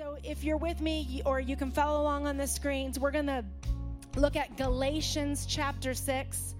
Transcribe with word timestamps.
So 0.00 0.16
if 0.24 0.42
you're 0.42 0.56
with 0.56 0.80
me 0.80 1.20
or 1.26 1.40
you 1.40 1.56
can 1.56 1.70
follow 1.70 2.00
along 2.00 2.26
on 2.26 2.38
the 2.38 2.46
screens, 2.46 2.98
we're 2.98 3.10
going 3.10 3.26
to 3.26 3.44
look 4.16 4.34
at 4.34 4.56
Galatians 4.56 5.44
chapter 5.44 5.92
6, 5.92 6.54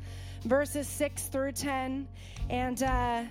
verses 0.44 0.86
6 0.86 1.22
through 1.28 1.52
10. 1.52 2.06
And 2.50 2.82
uh, 2.82 3.22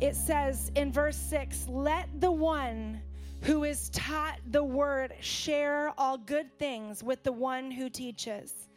it 0.00 0.14
says 0.14 0.70
in 0.76 0.92
verse 0.92 1.16
6 1.16 1.66
Let 1.66 2.08
the 2.20 2.30
one 2.30 3.00
who 3.40 3.64
is 3.64 3.88
taught 3.88 4.38
the 4.48 4.62
word 4.62 5.12
share 5.18 5.92
all 5.98 6.18
good 6.18 6.56
things 6.60 7.02
with 7.02 7.24
the 7.24 7.32
one 7.32 7.72
who 7.72 7.90
teaches. 7.90 8.68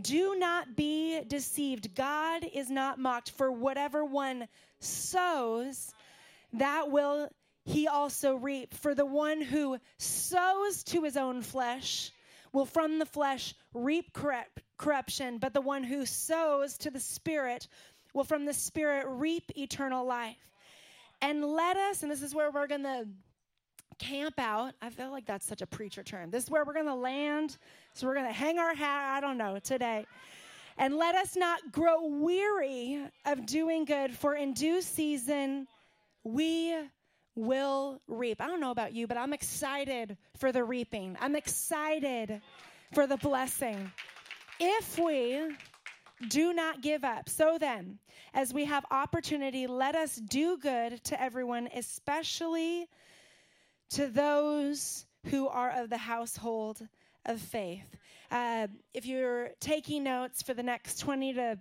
Do 0.00 0.34
not 0.40 0.74
be 0.74 1.20
deceived. 1.28 1.94
God 1.94 2.44
is 2.52 2.68
not 2.68 2.98
mocked, 2.98 3.30
for 3.30 3.52
whatever 3.52 4.04
one 4.04 4.48
sows, 4.80 5.92
that 6.52 6.90
will 6.90 7.28
he 7.66 7.88
also 7.88 8.36
reap. 8.36 8.72
For 8.74 8.94
the 8.94 9.04
one 9.04 9.42
who 9.42 9.78
sows 9.98 10.84
to 10.84 11.02
his 11.02 11.16
own 11.16 11.42
flesh 11.42 12.12
will 12.52 12.64
from 12.64 12.98
the 12.98 13.06
flesh 13.06 13.54
reap 13.74 14.12
corrupt, 14.12 14.62
corruption, 14.78 15.38
but 15.38 15.52
the 15.52 15.60
one 15.60 15.82
who 15.82 16.06
sows 16.06 16.78
to 16.78 16.90
the 16.90 17.00
Spirit 17.00 17.66
will 18.14 18.24
from 18.24 18.46
the 18.46 18.54
Spirit 18.54 19.06
reap 19.08 19.50
eternal 19.58 20.06
life. 20.06 20.36
And 21.20 21.44
let 21.44 21.76
us, 21.76 22.02
and 22.02 22.10
this 22.10 22.22
is 22.22 22.34
where 22.34 22.50
we're 22.52 22.68
going 22.68 22.84
to 22.84 23.06
camp 23.98 24.38
out. 24.38 24.74
I 24.80 24.90
feel 24.90 25.10
like 25.10 25.26
that's 25.26 25.46
such 25.46 25.60
a 25.60 25.66
preacher 25.66 26.04
term. 26.04 26.30
This 26.30 26.44
is 26.44 26.50
where 26.50 26.64
we're 26.64 26.74
going 26.74 26.86
to 26.86 26.94
land. 26.94 27.56
So 27.94 28.06
we're 28.06 28.14
going 28.14 28.26
to 28.26 28.32
hang 28.32 28.58
our 28.58 28.74
hat, 28.74 29.16
I 29.16 29.20
don't 29.20 29.38
know, 29.38 29.58
today. 29.58 30.06
And 30.78 30.96
let 30.96 31.16
us 31.16 31.34
not 31.34 31.72
grow 31.72 32.06
weary 32.06 33.02
of 33.24 33.44
doing 33.44 33.86
good, 33.86 34.14
for 34.14 34.34
in 34.34 34.52
due 34.52 34.82
season 34.82 35.66
we 36.22 36.76
will 37.36 38.00
reap. 38.08 38.40
I 38.40 38.46
don't 38.46 38.60
know 38.60 38.70
about 38.70 38.94
you, 38.94 39.06
but 39.06 39.16
I'm 39.16 39.32
excited 39.32 40.16
for 40.38 40.50
the 40.50 40.64
reaping. 40.64 41.16
I'm 41.20 41.36
excited 41.36 42.40
for 42.92 43.06
the 43.06 43.16
blessing. 43.18 43.92
If 44.58 44.98
we 44.98 45.54
do 46.28 46.52
not 46.54 46.80
give 46.80 47.04
up. 47.04 47.28
So 47.28 47.58
then, 47.58 47.98
as 48.34 48.52
we 48.52 48.64
have 48.64 48.84
opportunity, 48.90 49.66
let 49.66 49.94
us 49.94 50.16
do 50.16 50.56
good 50.56 51.02
to 51.04 51.20
everyone, 51.20 51.68
especially 51.74 52.88
to 53.90 54.06
those 54.08 55.06
who 55.26 55.48
are 55.48 55.70
of 55.70 55.90
the 55.90 55.98
household 55.98 56.80
of 57.26 57.40
faith. 57.40 57.84
Uh, 58.30 58.66
if 58.94 59.06
you're 59.06 59.50
taking 59.60 60.04
notes 60.04 60.42
for 60.42 60.54
the 60.54 60.62
next 60.62 60.98
20 61.00 61.34
to 61.34 61.58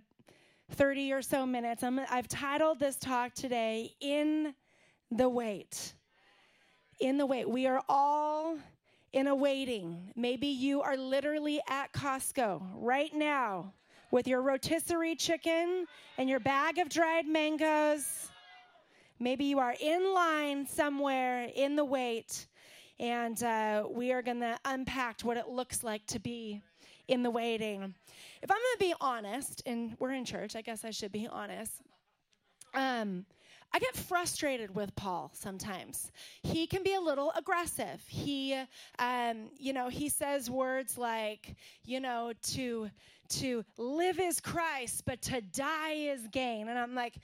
30 0.71 1.13
or 1.13 1.21
so 1.21 1.45
minutes, 1.45 1.83
i 1.83 1.91
have 2.15 2.27
titled 2.27 2.79
this 2.79 2.95
talk 2.95 3.33
today, 3.33 3.93
In 3.99 4.53
the 5.11 5.29
wait. 5.29 5.93
In 6.99 7.17
the 7.17 7.25
wait. 7.25 7.49
We 7.49 7.67
are 7.67 7.81
all 7.89 8.57
in 9.13 9.27
a 9.27 9.35
waiting. 9.35 10.11
Maybe 10.15 10.47
you 10.47 10.81
are 10.81 10.97
literally 10.97 11.61
at 11.69 11.93
Costco 11.93 12.61
right 12.75 13.13
now 13.13 13.73
with 14.11 14.27
your 14.27 14.41
rotisserie 14.41 15.15
chicken 15.15 15.85
and 16.17 16.29
your 16.29 16.39
bag 16.39 16.77
of 16.77 16.89
dried 16.89 17.27
mangoes. 17.27 18.05
Maybe 19.19 19.45
you 19.45 19.59
are 19.59 19.73
in 19.79 20.13
line 20.13 20.67
somewhere 20.67 21.49
in 21.55 21.77
the 21.77 21.85
wait, 21.85 22.47
and 22.99 23.41
uh, 23.41 23.85
we 23.89 24.11
are 24.11 24.21
going 24.21 24.41
to 24.41 24.57
unpack 24.65 25.21
what 25.21 25.37
it 25.37 25.47
looks 25.47 25.83
like 25.83 26.05
to 26.07 26.19
be 26.19 26.61
in 27.07 27.23
the 27.23 27.29
waiting. 27.29 27.93
If 28.41 28.51
I'm 28.51 28.57
going 28.57 28.73
to 28.73 28.79
be 28.79 28.93
honest, 28.99 29.63
and 29.65 29.95
we're 29.99 30.11
in 30.11 30.25
church, 30.25 30.55
I 30.55 30.61
guess 30.61 30.83
I 30.83 30.91
should 30.91 31.13
be 31.13 31.27
honest. 31.31 31.71
Um, 32.75 33.25
I 33.73 33.79
get 33.79 33.95
frustrated 33.95 34.73
with 34.73 34.95
Paul 34.95 35.31
sometimes. 35.33 36.09
He 36.43 36.65
can 36.65 36.83
be 36.83 36.93
a 36.93 37.01
little 37.01 37.33
aggressive. 37.35 38.01
He, 38.07 38.57
um, 38.99 39.49
you 39.57 39.73
know, 39.73 39.89
he 39.89 40.07
says 40.07 40.49
words 40.49 40.97
like, 40.97 41.55
you 41.83 41.99
know, 41.99 42.31
to 42.53 42.89
to 43.27 43.65
live 43.77 44.19
is 44.19 44.39
Christ, 44.39 45.03
but 45.05 45.21
to 45.23 45.41
die 45.41 45.93
is 45.93 46.21
gain. 46.31 46.69
And 46.69 46.77
I'm 46.77 46.95
like, 46.95 47.15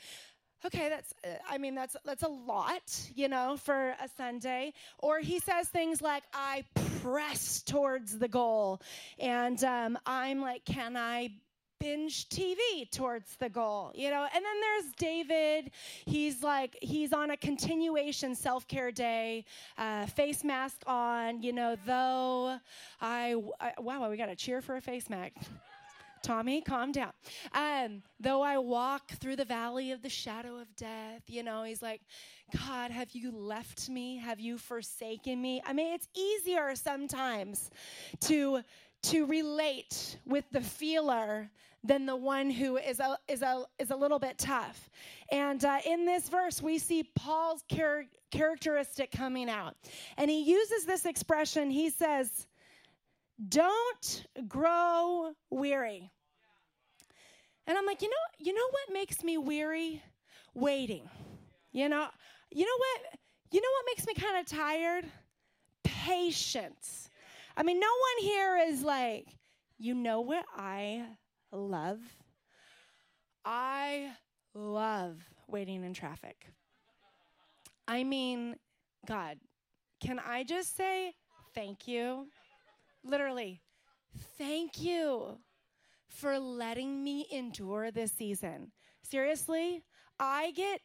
okay, 0.66 0.90
that's, 0.90 1.14
I 1.50 1.58
mean, 1.58 1.76
that's 1.76 1.96
that's 2.04 2.24
a 2.24 2.28
lot, 2.28 2.82
you 3.16 3.30
know, 3.30 3.58
for 3.58 3.90
a 3.90 4.10
Sunday. 4.18 4.74
Or 4.98 5.20
he 5.20 5.40
says 5.40 5.70
things 5.70 6.02
like, 6.02 6.24
I 6.34 6.66
press 7.02 7.62
towards 7.62 8.18
the 8.18 8.28
goal, 8.28 8.82
and 9.20 9.64
um, 9.64 9.98
I'm 10.06 10.42
like, 10.42 10.66
can 10.66 10.98
I 10.98 11.30
binge 11.82 12.30
TV 12.30 12.90
towards 12.92 13.36
the 13.38 13.50
goal, 13.50 13.92
you 13.96 14.12
know. 14.12 14.28
And 14.34 14.46
then 14.46 14.62
there's 14.62 14.94
David. 14.98 15.72
He's 16.06 16.44
like, 16.44 16.78
he's 16.82 17.12
on 17.12 17.32
a 17.32 17.38
continuation 17.38 18.36
self 18.36 18.68
care 18.68 18.92
day, 18.92 19.46
uh, 19.78 20.06
face 20.06 20.44
mask 20.44 20.84
on, 20.86 21.42
you 21.42 21.52
know, 21.52 21.76
though 21.86 22.60
I, 23.02 23.36
I 23.60 23.74
wow, 23.80 24.10
we 24.10 24.16
got 24.16 24.28
to 24.28 24.36
cheer 24.36 24.62
for 24.62 24.76
a 24.76 24.82
face 24.82 25.10
mask. 25.10 25.34
Tommy, 26.24 26.62
calm 26.62 26.92
down. 26.92 27.14
Um, 27.52 28.04
though 28.20 28.44
I 28.44 28.60
walk 28.60 29.10
through 29.14 29.38
the 29.38 29.46
valley 29.46 29.92
of 29.92 30.04
the 30.04 30.10
shadow 30.10 30.58
of 30.60 30.68
death, 30.76 31.24
you 31.26 31.42
know, 31.42 31.64
he's 31.64 31.82
like, 31.82 32.02
God, 32.68 32.92
have 32.92 33.10
you 33.14 33.32
left 33.32 33.90
me? 33.90 34.18
Have 34.18 34.40
you 34.40 34.60
forsaken 34.60 35.42
me? 35.42 35.64
I 35.66 35.74
mean, 35.74 35.94
it's 35.96 36.08
easier 36.16 36.76
sometimes 36.76 37.72
to 38.22 38.62
to 39.04 39.26
relate 39.26 40.20
with 40.26 40.46
the 40.52 40.62
feeler 40.62 41.50
than 41.84 42.06
the 42.06 42.16
one 42.16 42.50
who 42.50 42.78
is 42.78 43.00
a, 43.00 43.18
is 43.28 43.42
a, 43.42 43.64
is 43.80 43.92
a 43.92 43.96
little 43.96 44.20
bit 44.20 44.38
tough. 44.38 44.90
And 45.32 45.64
uh, 45.64 45.80
in 45.86 46.06
this 46.06 46.30
verse, 46.30 46.62
we 46.62 46.78
see 46.78 47.10
Paul's 47.16 47.64
char- 47.74 48.06
characteristic 48.32 49.12
coming 49.12 49.50
out. 49.50 49.76
And 50.18 50.30
he 50.30 50.44
uses 50.44 50.86
this 50.86 51.06
expression. 51.06 51.70
He 51.70 51.90
says, 51.90 52.48
Don't 53.50 54.26
grow 54.48 55.34
weary. 55.50 56.12
And 57.68 57.78
I'm 57.78 57.86
like, 57.86 58.02
you 58.02 58.10
know, 58.10 58.16
you 58.40 58.54
know 58.54 58.68
what 58.72 58.94
makes 58.94 59.24
me 59.24 59.38
weary? 59.38 60.02
Waiting. 60.54 61.10
You 61.72 61.90
know, 61.90 62.08
you 62.52 62.66
know 62.66 62.78
what? 62.78 63.20
You 63.52 63.62
know 63.62 63.70
what 63.72 63.86
makes 63.88 64.06
me 64.08 64.14
kind 64.14 64.40
of 64.40 64.46
tired? 64.46 65.06
Patience. 65.84 67.10
I 67.56 67.64
mean, 67.64 67.80
no 67.80 67.88
one 67.88 68.26
here 68.26 68.58
is 68.68 68.82
like, 68.82 69.28
you 69.78 69.94
know 69.94 70.22
what 70.22 70.46
I 70.56 71.06
love? 71.52 72.00
I 73.46 74.12
love 74.54 75.18
waiting 75.48 75.84
in 75.84 75.94
traffic. 75.94 76.48
I 77.88 78.04
mean, 78.04 78.56
God, 79.06 79.38
can 80.00 80.20
I 80.20 80.44
just 80.44 80.76
say 80.76 81.14
thank 81.54 81.88
you? 81.88 82.28
Literally, 83.04 83.62
thank 84.38 84.82
you 84.82 85.38
for 86.08 86.38
letting 86.40 87.04
me 87.04 87.26
endure 87.32 87.92
this 87.92 88.12
season. 88.12 88.72
Seriously, 89.04 89.84
I 90.20 90.52
get 90.52 90.82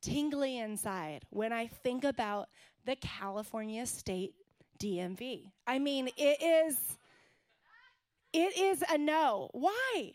tingly 0.00 0.58
inside 0.58 1.24
when 1.30 1.52
I 1.52 1.66
think 1.66 2.04
about 2.04 2.48
the 2.84 2.96
California 2.96 3.84
State 3.86 4.34
DMV. 4.78 5.50
I 5.66 5.78
mean, 5.78 6.08
it 6.16 6.42
is 6.42 6.78
it 8.36 8.58
is 8.58 8.84
a 8.92 8.98
no. 8.98 9.48
Why? 9.52 10.12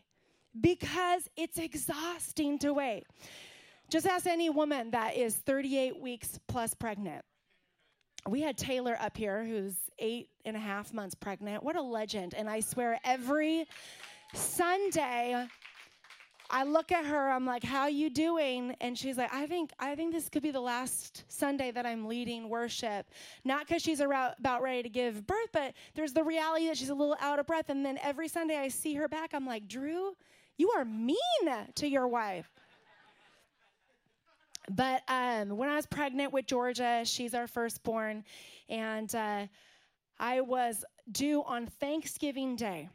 Because 0.60 1.28
it's 1.36 1.58
exhausting 1.58 2.60
to 2.60 2.74
wait. 2.74 3.06
Just 3.90 4.06
ask 4.06 4.28
any 4.28 4.50
woman 4.50 4.92
that 4.92 5.16
is 5.18 5.36
38 5.36 6.00
weeks 6.00 6.40
plus 6.48 6.74
pregnant. 6.74 7.26
We 8.28 8.42
had 8.42 8.58
Taylor 8.58 8.96
up 9.02 9.18
here 9.18 9.44
who's 9.44 9.74
eight 9.98 10.30
and 10.46 10.56
a 10.56 10.60
half 10.60 10.94
months 10.94 11.16
pregnant. 11.16 11.64
What 11.64 11.76
a 11.76 11.82
legend. 11.82 12.36
And 12.36 12.48
I 12.48 12.60
swear, 12.60 13.00
every 13.04 13.66
Sunday, 14.36 15.48
I 16.54 16.64
look 16.64 16.92
at 16.92 17.06
her, 17.06 17.32
I'm 17.32 17.46
like, 17.46 17.64
"How 17.64 17.88
you 17.88 18.10
doing?" 18.10 18.76
And 18.82 18.98
she's 18.98 19.18
like, 19.18 19.34
"I 19.34 19.48
think 19.48 19.72
I 19.80 19.96
think 19.96 20.14
this 20.14 20.28
could 20.28 20.44
be 20.44 20.52
the 20.52 20.60
last 20.60 21.24
Sunday 21.30 21.72
that 21.72 21.86
I'm 21.86 22.08
leading 22.08 22.50
worship." 22.50 23.10
Not 23.46 23.68
cuz 23.68 23.82
she's 23.82 24.02
about 24.02 24.62
ready 24.62 24.84
to 24.84 24.90
give 24.90 25.26
birth, 25.26 25.50
but 25.54 25.74
there's 25.96 26.12
the 26.12 26.24
reality 26.24 26.68
that 26.68 26.78
she's 26.78 26.90
a 26.90 26.94
little 26.94 27.16
out 27.22 27.40
of 27.40 27.48
breath 27.48 27.70
and 27.70 27.86
then 27.86 27.98
every 28.00 28.28
Sunday 28.28 28.58
I 28.58 28.68
see 28.68 28.94
her 28.96 29.08
back, 29.08 29.34
I'm 29.34 29.46
like, 29.46 29.68
"Drew, 29.68 30.16
you 30.58 30.72
are 30.72 30.84
mean 30.84 31.18
to 31.76 31.88
your 31.88 32.08
wife." 32.10 32.52
But 34.70 35.04
um, 35.08 35.58
when 35.58 35.70
I 35.70 35.76
was 35.78 35.86
pregnant 35.86 36.34
with 36.34 36.46
Georgia, 36.46 37.04
she's 37.06 37.34
our 37.34 37.48
firstborn, 37.48 38.26
and 38.70 39.14
uh, 39.16 39.48
I 40.20 40.42
was 40.42 40.86
due 41.12 41.44
on 41.44 41.68
Thanksgiving 41.68 42.56
Day. 42.56 42.90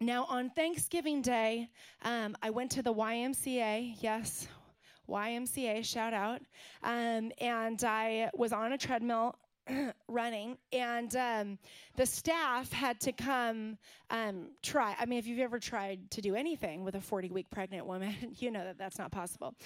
Now, 0.00 0.26
on 0.28 0.50
Thanksgiving 0.50 1.22
Day, 1.22 1.70
um, 2.02 2.36
I 2.40 2.50
went 2.50 2.70
to 2.72 2.82
the 2.82 2.94
YMCA. 2.94 3.96
Yes, 4.00 4.46
YMCA, 5.08 5.84
shout 5.84 6.14
out. 6.14 6.40
Um, 6.84 7.32
and 7.40 7.82
I 7.82 8.30
was 8.34 8.52
on 8.52 8.72
a 8.72 8.78
treadmill 8.78 9.34
running, 10.08 10.56
and 10.72 11.14
um, 11.16 11.58
the 11.96 12.06
staff 12.06 12.72
had 12.72 13.00
to 13.00 13.12
come 13.12 13.76
um, 14.10 14.50
try. 14.62 14.94
I 15.00 15.06
mean, 15.06 15.18
if 15.18 15.26
you've 15.26 15.40
ever 15.40 15.58
tried 15.58 16.10
to 16.12 16.20
do 16.20 16.36
anything 16.36 16.84
with 16.84 16.94
a 16.94 17.00
40 17.00 17.30
week 17.30 17.50
pregnant 17.50 17.84
woman, 17.84 18.14
you 18.38 18.52
know 18.52 18.62
that 18.62 18.78
that's 18.78 18.98
not 18.98 19.10
possible. 19.10 19.56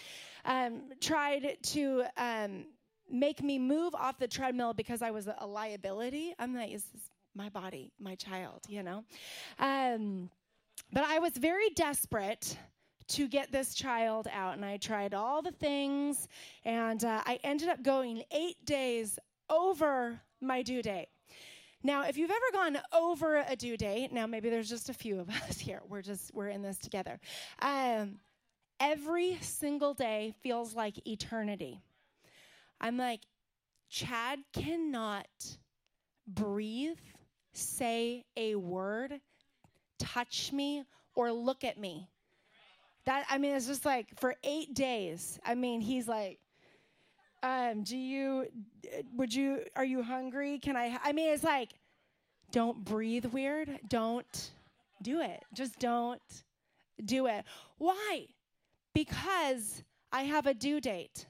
Um, 0.47 0.85
tried 1.01 1.59
to 1.63 2.05
um, 2.17 2.65
make 3.11 3.43
me 3.43 3.59
move 3.59 3.95
off 3.95 4.19
the 4.19 4.29
treadmill 4.29 4.73
because 4.73 5.03
I 5.03 5.11
was 5.11 5.27
a, 5.27 5.37
a 5.39 5.47
liability. 5.47 6.35
I'm 6.39 6.55
like, 6.55 6.73
is 6.73 6.85
this 6.85 7.11
my 7.35 7.49
body, 7.49 7.93
my 7.99 8.15
child, 8.15 8.61
you 8.69 8.83
know? 8.83 9.05
Um, 9.59 10.31
but 10.93 11.05
I 11.05 11.19
was 11.19 11.33
very 11.33 11.71
desperate 11.71 12.57
to 13.09 13.29
get 13.29 13.53
this 13.53 13.75
child 13.75 14.29
out, 14.33 14.55
and 14.55 14.65
I 14.65 14.77
tried 14.77 15.15
all 15.15 15.43
the 15.43 15.53
things, 15.53 16.29
and 16.65 17.05
uh, 17.05 17.23
I 17.25 17.39
ended 17.45 17.69
up 17.69 17.83
going 17.83 18.23
eight 18.31 18.65
days 18.65 19.19
over 19.51 20.21
my 20.41 20.63
due 20.63 20.83
date. 20.83 21.09
Now, 21.85 22.05
if 22.05 22.17
you've 22.17 22.31
ever 22.31 22.53
gone 22.53 22.79
over 22.93 23.45
a 23.49 23.57
due 23.57 23.77
date, 23.77 24.13
now 24.13 24.27
maybe 24.27 24.51
there's 24.51 24.69
just 24.69 24.89
a 24.89 24.95
few 24.95 25.19
of 25.19 25.29
us 25.49 25.59
here. 25.59 25.81
We're 25.89 26.03
just 26.03 26.33
we're 26.35 26.49
in 26.49 26.63
this 26.63 26.79
together. 26.79 27.19
Um, 27.61 28.19
every 28.79 29.39
single 29.41 29.95
day 29.95 30.35
feels 30.43 30.75
like 30.75 31.07
eternity. 31.07 31.83
I'm 32.81 32.97
like, 32.97 33.21
Chad 33.89 34.41
cannot 34.53 35.29
breathe, 36.27 36.99
say 37.53 38.25
a 38.37 38.55
word, 38.55 39.21
touch 39.99 40.53
me, 40.53 40.85
or 41.15 41.33
look 41.33 41.65
at 41.65 41.79
me. 41.79 42.09
That 43.05 43.25
I 43.29 43.39
mean, 43.39 43.55
it's 43.55 43.67
just 43.67 43.85
like 43.85 44.09
for 44.19 44.35
eight 44.45 44.75
days. 44.75 45.39
I 45.45 45.55
mean, 45.55 45.81
he's 45.81 46.07
like, 46.07 46.39
um, 47.43 47.83
do 47.83 47.97
you, 47.97 48.47
would 49.17 49.35
you, 49.35 49.65
are 49.75 49.85
you 49.85 50.03
hungry? 50.03 50.59
Can 50.59 50.77
I, 50.77 50.99
I 51.03 51.13
mean, 51.13 51.31
it's 51.31 51.43
like, 51.43 51.71
don't 52.53 52.85
breathe 52.85 53.27
weird. 53.27 53.81
Don't 53.89 54.51
do 55.03 55.21
it. 55.21 55.43
Just 55.53 55.79
don't 55.79 56.23
do 57.05 57.27
it. 57.27 57.45
Why? 57.79 58.27
Because 58.95 59.83
I 60.13 60.23
have 60.23 60.47
a 60.47 60.55
due 60.55 60.81
date. 60.81 61.27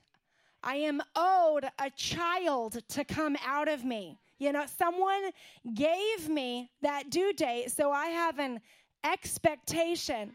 I 0.63 0.77
am 0.77 1.01
owed 1.17 1.65
a 1.79 1.91
child 1.91 2.79
to 2.91 3.05
come 3.05 3.37
out 3.47 3.69
of 3.69 3.85
me. 3.85 4.19
You 4.43 4.51
know, 4.51 4.65
someone 4.77 5.31
gave 5.73 6.29
me 6.29 6.69
that 6.81 7.11
due 7.11 7.33
date, 7.33 7.71
so 7.71 7.93
I 7.93 8.07
have 8.07 8.41
an 8.41 8.61
expectation. 9.05 10.33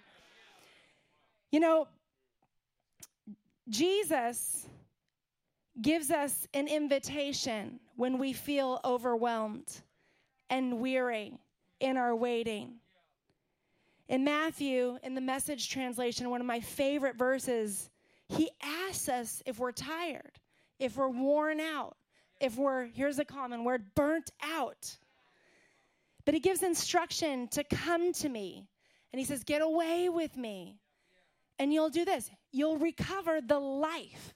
You 1.52 1.60
know, 1.60 1.90
Jesus 3.68 4.66
gives 5.82 6.10
us 6.10 6.48
an 6.54 6.70
invitation 6.70 7.82
when 7.98 8.18
we 8.18 8.32
feel 8.32 8.80
overwhelmed 8.86 9.70
and 10.50 10.80
weary 10.80 11.34
in 11.82 11.98
our 11.98 12.16
waiting. 12.16 12.76
In 14.08 14.24
Matthew, 14.24 15.00
in 15.04 15.16
the 15.16 15.22
message 15.22 15.70
translation, 15.70 16.30
one 16.30 16.40
of 16.40 16.48
my 16.48 16.62
favorite 16.62 17.18
verses, 17.18 17.90
he 18.30 18.50
asks 18.64 19.10
us 19.10 19.44
if 19.46 19.60
we're 19.60 19.74
tired, 19.74 20.32
if 20.80 20.96
we're 20.96 21.10
worn 21.10 21.60
out, 21.60 21.98
if 22.40 22.56
we're, 22.58 22.86
here's 22.86 23.20
a 23.20 23.26
common 23.26 23.64
word, 23.64 23.84
burnt 23.96 24.30
out. 24.42 24.98
But 26.26 26.34
he 26.34 26.40
gives 26.40 26.64
instruction 26.64 27.48
to 27.50 27.64
come 27.64 28.14
to 28.14 28.30
me. 28.30 28.68
And 29.12 29.20
he 29.20 29.26
says, 29.26 29.44
Get 29.44 29.62
away 29.62 30.10
with 30.10 30.36
me. 30.36 30.78
And 31.60 31.74
you'll 31.74 31.90
do 31.90 32.06
this 32.06 32.30
you'll 32.52 32.78
recover 32.78 33.40
the 33.42 33.60
life 33.60 34.34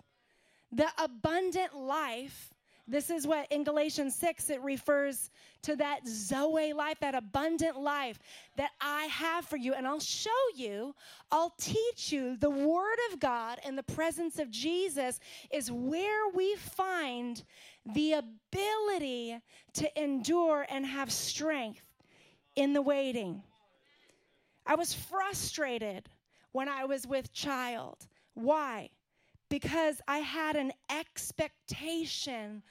the 0.72 0.88
abundant 0.98 1.76
life 1.76 2.50
this 2.88 3.10
is 3.10 3.28
what 3.28 3.52
in 3.52 3.64
Galatians 3.64 4.16
6 4.16 4.50
it 4.50 4.62
refers 4.62 5.30
to 5.64 5.76
that 5.76 6.08
Zoe 6.08 6.74
life, 6.74 7.00
that 7.02 7.16
abundant 7.16 7.80
life 7.80 8.20
that 8.58 8.72
I 8.82 9.06
have 9.06 9.46
for 9.46 9.58
you. 9.58 9.74
And 9.74 9.88
I'll 9.88 10.00
show 10.00 10.30
you, 10.56 10.96
I'll 11.32 11.54
teach 11.58 12.12
you 12.12 12.36
the 12.38 12.50
Word 12.50 12.98
of 13.12 13.20
God 13.20 13.60
and 13.66 13.78
the 13.78 13.84
presence 13.84 14.40
of 14.40 14.50
Jesus 14.50 15.20
is 15.52 15.72
where 15.72 16.30
we 16.34 16.56
find 16.56 17.44
the 17.86 18.14
ability 18.14 19.40
to 19.74 20.02
endure 20.02 20.66
and 20.70 20.86
have 20.86 21.12
strength 21.12 21.84
in 22.56 22.74
the 22.74 22.82
waiting. 22.82 23.44
I 24.66 24.76
was 24.76 24.94
frustrated 24.94 26.10
when 26.52 26.70
I 26.70 26.86
was 26.86 27.08
with 27.08 27.34
child. 27.34 28.08
Why? 28.34 28.90
Because 29.52 30.02
I 30.08 30.20
had 30.20 30.56
an 30.56 30.72
expectation 30.90 32.64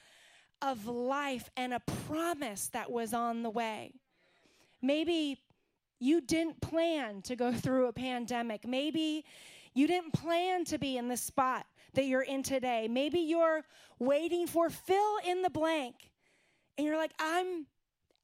of 0.62 0.86
life 0.86 1.50
and 1.56 1.74
a 1.74 1.80
promise 2.08 2.68
that 2.68 2.90
was 2.90 3.12
on 3.12 3.42
the 3.42 3.50
way. 3.50 3.92
Maybe 4.80 5.38
you 6.00 6.22
didn't 6.22 6.58
plan 6.62 7.20
to 7.22 7.36
go 7.36 7.52
through 7.62 7.88
a 7.88 7.92
pandemic. 7.92 8.66
Maybe 8.66 9.26
you 9.74 9.86
didn't 9.86 10.14
plan 10.14 10.64
to 10.64 10.78
be 10.78 10.96
in 10.96 11.06
the 11.06 11.18
spot 11.18 11.66
that 11.92 12.06
you're 12.06 12.22
in 12.22 12.42
today. 12.42 12.88
Maybe 12.88 13.20
you're 13.20 13.62
waiting 13.98 14.46
for 14.46 14.70
fill 14.70 15.18
in 15.28 15.42
the 15.42 15.50
blank 15.50 15.94
and 16.78 16.86
you're 16.86 16.96
like, 16.96 17.12
I'm 17.20 17.66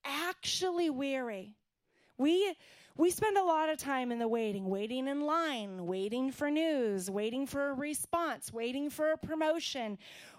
actually 0.03 0.89
weary. 0.89 1.55
We 2.17 2.57
we 2.97 3.11
spend 3.11 3.37
a 3.37 3.43
lot 3.43 3.69
of 3.69 3.79
time 3.79 4.11
in 4.11 4.19
the 4.19 4.29
waiting, 4.29 4.69
waiting 4.69 5.07
in 5.09 5.21
line, 5.21 5.87
waiting 5.87 6.33
for 6.33 6.51
news, 6.51 7.11
waiting 7.11 7.47
for 7.47 7.71
a 7.71 7.75
response, 7.75 8.53
waiting 8.53 8.89
for 8.89 9.13
a 9.13 9.19
promotion, 9.19 9.99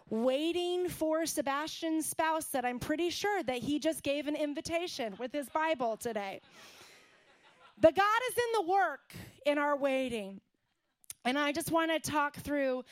waiting 0.09 0.89
for 0.89 1.25
Sebastian's 1.25 2.07
spouse 2.07 2.45
that 2.45 2.65
I'm 2.65 2.80
pretty 2.80 3.12
sure 3.12 3.44
that 3.44 3.57
he 3.57 3.77
just 3.77 4.01
gave 4.01 4.27
an 4.27 4.36
invitation 4.36 5.15
with 5.19 5.31
his 5.31 5.48
Bible 5.50 5.98
today. 5.98 6.42
But 7.80 7.95
God 7.95 8.19
is 8.31 8.38
in 8.38 8.65
the 8.65 8.71
work 8.71 9.13
in 9.45 9.59
our 9.59 9.77
waiting. 9.77 10.42
And 11.25 11.38
I 11.38 11.51
just 11.51 11.71
want 11.71 11.92
to 11.92 12.12
talk 12.12 12.38
through 12.38 12.83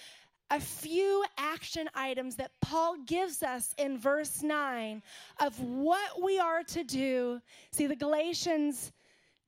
a 0.52 0.60
few 0.60 1.26
action 1.40 1.90
items 1.96 2.36
that 2.36 2.52
Paul 2.62 2.98
gives 3.08 3.42
us 3.42 3.74
in 3.80 3.98
verse 3.98 4.44
9 4.44 5.02
of 5.40 5.60
what 5.60 6.22
we 6.22 6.38
are 6.38 6.62
to 6.64 6.84
do. 6.84 7.42
See, 7.72 7.88
the 7.88 7.96
Galatians 7.96 8.92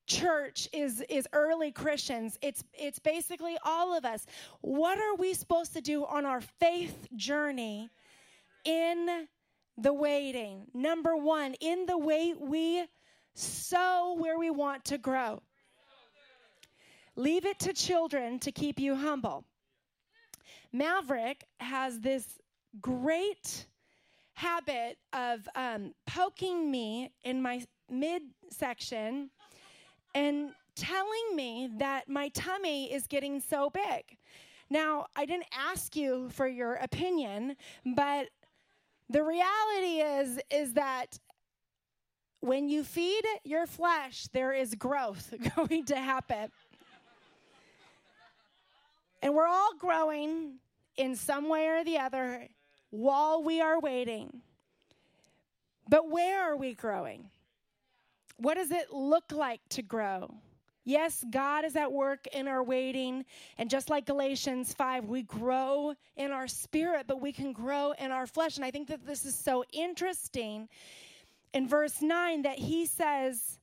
church 0.08 0.68
is 0.74 1.04
is 1.10 1.28
early 1.34 1.72
Christians. 1.72 2.38
It's 2.42 2.64
it's 2.74 3.00
basically 3.00 3.58
all 3.64 3.96
of 3.96 4.06
us. 4.06 4.26
What 4.62 4.98
are 4.98 5.16
we 5.16 5.34
supposed 5.34 5.74
to 5.74 5.82
do 5.82 6.06
on 6.06 6.26
our 6.26 6.42
faith 6.42 7.08
journey 7.16 7.90
in 8.66 9.28
the 9.78 9.94
waiting? 9.94 10.66
Number 10.74 11.16
1, 11.16 11.56
in 11.62 11.86
the 11.86 11.98
wait 11.98 12.40
we 12.40 12.86
sow 13.36 14.16
where 14.18 14.40
we 14.40 14.50
want 14.50 14.86
to 14.86 14.98
grow. 14.98 15.42
Leave 17.16 17.46
it 17.46 17.60
to 17.60 17.74
children 17.74 18.40
to 18.40 18.52
keep 18.52 18.80
you 18.80 18.96
humble. 18.96 19.44
Maverick 20.72 21.46
has 21.60 22.00
this 22.00 22.40
great 22.82 23.66
habit 24.34 24.98
of 25.14 25.48
um, 25.56 25.94
poking 26.06 26.70
me 26.70 27.12
in 27.24 27.42
my 27.42 27.64
midsection 27.90 29.30
and 30.18 30.50
telling 30.76 31.36
me 31.36 31.70
that 31.78 32.10
my 32.10 32.30
tummy 32.30 32.92
is 32.92 33.06
getting 33.06 33.40
so 33.40 33.70
big. 33.70 34.18
Now, 34.68 35.06
I 35.16 35.26
didn't 35.26 35.46
ask 35.56 35.96
you 35.96 36.30
for 36.30 36.48
your 36.48 36.74
opinion, 36.74 37.56
but 37.86 38.30
the 39.10 39.24
reality 39.24 40.02
is 40.02 40.40
is 40.50 40.74
that 40.74 41.20
when 42.40 42.68
you 42.68 42.84
feed 42.84 43.24
your 43.44 43.68
flesh, 43.68 44.28
there 44.34 44.54
is 44.54 44.74
growth 44.74 45.34
going 45.56 45.86
to 45.86 45.96
happen. 45.96 46.50
And 49.22 49.36
we're 49.36 49.48
all 49.48 49.74
growing 49.78 50.56
in 50.96 51.16
some 51.16 51.48
way 51.48 51.68
or 51.68 51.84
the 51.84 52.00
other 52.00 52.48
while 52.90 53.44
we 53.44 53.62
are 53.62 53.80
waiting. 53.80 54.42
But 55.88 56.10
where 56.10 56.42
are 56.52 56.58
we 56.58 56.74
growing? 56.74 57.30
What 58.38 58.56
does 58.56 58.72
it 58.72 58.92
look 58.92 59.32
like 59.32 59.62
to 59.70 59.82
grow? 59.82 60.34
Yes, 60.88 61.22
God 61.30 61.66
is 61.66 61.76
at 61.76 61.92
work 61.92 62.28
in 62.28 62.48
our 62.48 62.64
waiting. 62.64 63.26
And 63.58 63.70
just 63.70 63.90
like 63.90 64.06
Galatians 64.06 64.74
5, 64.74 65.06
we 65.06 65.24
grow 65.24 65.94
in 66.16 66.32
our 66.32 66.48
spirit, 66.48 67.08
but 67.08 67.22
we 67.22 67.34
can 67.34 67.52
grow 67.52 67.92
in 67.92 68.12
our 68.12 68.26
flesh. 68.26 68.56
And 68.56 68.64
I 68.64 68.72
think 68.72 68.88
that 68.88 69.06
this 69.06 69.26
is 69.26 69.36
so 69.36 69.66
interesting 69.74 70.70
in 71.54 71.68
verse 71.68 72.02
9 72.02 72.44
that 72.44 72.58
he 72.58 72.86
says, 72.86 73.60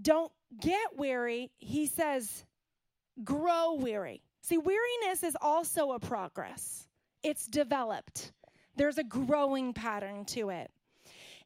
Don't 0.00 0.30
get 0.60 0.96
weary. 0.96 1.50
He 1.58 1.86
says, 1.86 2.44
Grow 3.24 3.74
weary. 3.74 4.22
See, 4.42 4.58
weariness 4.58 5.24
is 5.24 5.36
also 5.40 5.90
a 5.90 5.98
progress, 5.98 6.86
it's 7.24 7.46
developed, 7.46 8.32
there's 8.76 8.98
a 8.98 9.04
growing 9.04 9.72
pattern 9.72 10.24
to 10.26 10.50
it. 10.50 10.70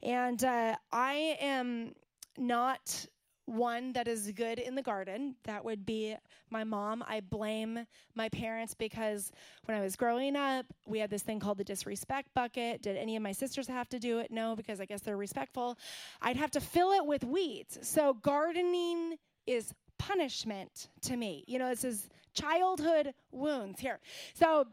And 0.03 0.43
uh, 0.43 0.75
I 0.91 1.37
am 1.39 1.93
not 2.37 3.05
one 3.45 3.93
that 3.93 4.07
is 4.07 4.31
good 4.31 4.59
in 4.59 4.75
the 4.75 4.81
garden. 4.81 5.35
That 5.43 5.65
would 5.65 5.85
be 5.85 6.15
my 6.49 6.63
mom. 6.63 7.03
I 7.07 7.21
blame 7.21 7.85
my 8.15 8.29
parents 8.29 8.73
because 8.73 9.31
when 9.65 9.77
I 9.77 9.81
was 9.81 9.95
growing 9.95 10.35
up, 10.35 10.65
we 10.85 10.99
had 10.99 11.09
this 11.09 11.23
thing 11.23 11.39
called 11.39 11.57
the 11.57 11.63
disrespect 11.63 12.29
bucket. 12.33 12.81
Did 12.81 12.95
any 12.97 13.15
of 13.15 13.23
my 13.23 13.31
sisters 13.31 13.67
have 13.67 13.89
to 13.89 13.99
do 13.99 14.19
it? 14.19 14.31
No, 14.31 14.55
because 14.55 14.79
I 14.79 14.85
guess 14.85 15.01
they're 15.01 15.17
respectful. 15.17 15.77
I'd 16.21 16.37
have 16.37 16.51
to 16.51 16.61
fill 16.61 16.91
it 16.91 17.05
with 17.05 17.23
weeds. 17.23 17.79
So 17.81 18.13
gardening 18.13 19.17
is 19.45 19.73
punishment 19.97 20.89
to 21.01 21.15
me. 21.15 21.43
You 21.47 21.59
know, 21.59 21.69
this 21.69 21.83
is 21.83 22.09
childhood 22.33 23.13
wounds 23.31 23.79
here. 23.79 23.99
So 24.35 24.67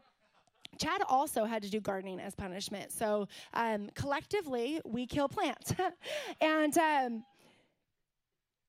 Chad 0.77 1.01
also 1.07 1.45
had 1.45 1.63
to 1.63 1.69
do 1.69 1.79
gardening 1.79 2.19
as 2.19 2.35
punishment. 2.35 2.91
So 2.91 3.27
um, 3.53 3.89
collectively, 3.93 4.81
we 4.85 5.05
kill 5.05 5.27
plants. 5.27 5.73
and 6.41 6.77
um, 6.77 7.23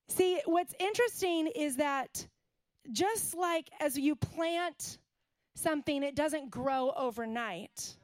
see, 0.09 0.40
what's 0.44 0.75
interesting 0.78 1.49
is 1.49 1.76
that 1.76 2.26
just 2.90 3.35
like 3.35 3.71
as 3.80 3.97
you 3.97 4.16
plant 4.16 4.99
something, 5.54 6.02
it 6.02 6.14
doesn't 6.14 6.50
grow 6.50 6.92
overnight, 6.97 7.97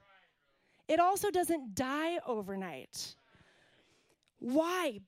it 0.87 1.01
also 1.01 1.31
doesn't 1.31 1.75
die 1.75 2.19
overnight. 2.27 3.15
Why? 4.39 5.01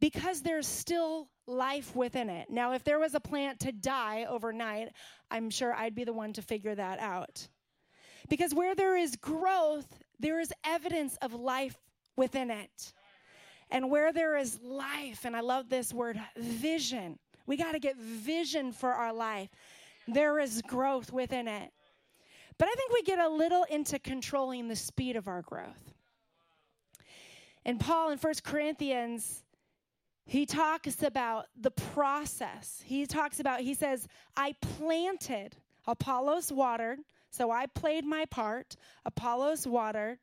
Because 0.00 0.42
there's 0.42 0.66
still 0.66 1.28
life 1.46 1.94
within 1.94 2.28
it. 2.28 2.48
Now, 2.50 2.72
if 2.72 2.84
there 2.84 2.98
was 2.98 3.14
a 3.14 3.20
plant 3.20 3.60
to 3.60 3.72
die 3.72 4.26
overnight, 4.28 4.88
I'm 5.30 5.50
sure 5.50 5.72
I'd 5.74 5.94
be 5.94 6.04
the 6.04 6.12
one 6.12 6.32
to 6.34 6.42
figure 6.42 6.74
that 6.74 6.98
out. 6.98 7.48
Because 8.30 8.54
where 8.54 8.74
there 8.74 8.96
is 8.96 9.16
growth, 9.16 9.86
there 10.18 10.40
is 10.40 10.50
evidence 10.64 11.18
of 11.20 11.34
life 11.34 11.76
within 12.16 12.50
it. 12.50 12.94
And 13.70 13.90
where 13.90 14.12
there 14.12 14.38
is 14.38 14.58
life, 14.62 15.24
and 15.24 15.36
I 15.36 15.40
love 15.40 15.68
this 15.68 15.92
word, 15.92 16.18
vision, 16.36 17.18
we 17.46 17.56
got 17.56 17.72
to 17.72 17.78
get 17.78 17.96
vision 17.96 18.72
for 18.72 18.90
our 18.90 19.12
life. 19.12 19.50
There 20.08 20.38
is 20.38 20.62
growth 20.62 21.12
within 21.12 21.48
it. 21.48 21.70
But 22.58 22.68
I 22.68 22.72
think 22.72 22.92
we 22.92 23.02
get 23.02 23.18
a 23.18 23.28
little 23.28 23.64
into 23.64 23.98
controlling 23.98 24.68
the 24.68 24.76
speed 24.76 25.16
of 25.16 25.28
our 25.28 25.42
growth. 25.42 25.92
And 27.64 27.80
Paul 27.80 28.10
in 28.10 28.18
First 28.18 28.44
Corinthians, 28.44 29.42
he 30.24 30.46
talks 30.46 31.02
about 31.02 31.46
the 31.60 31.70
process. 31.70 32.82
He 32.84 33.06
talks 33.06 33.40
about, 33.40 33.60
he 33.60 33.74
says, 33.74 34.06
I 34.36 34.54
planted, 34.60 35.56
Apollos 35.86 36.52
watered, 36.52 37.00
so 37.30 37.50
I 37.50 37.66
played 37.66 38.04
my 38.04 38.24
part, 38.26 38.76
Apollos 39.04 39.66
watered, 39.66 40.18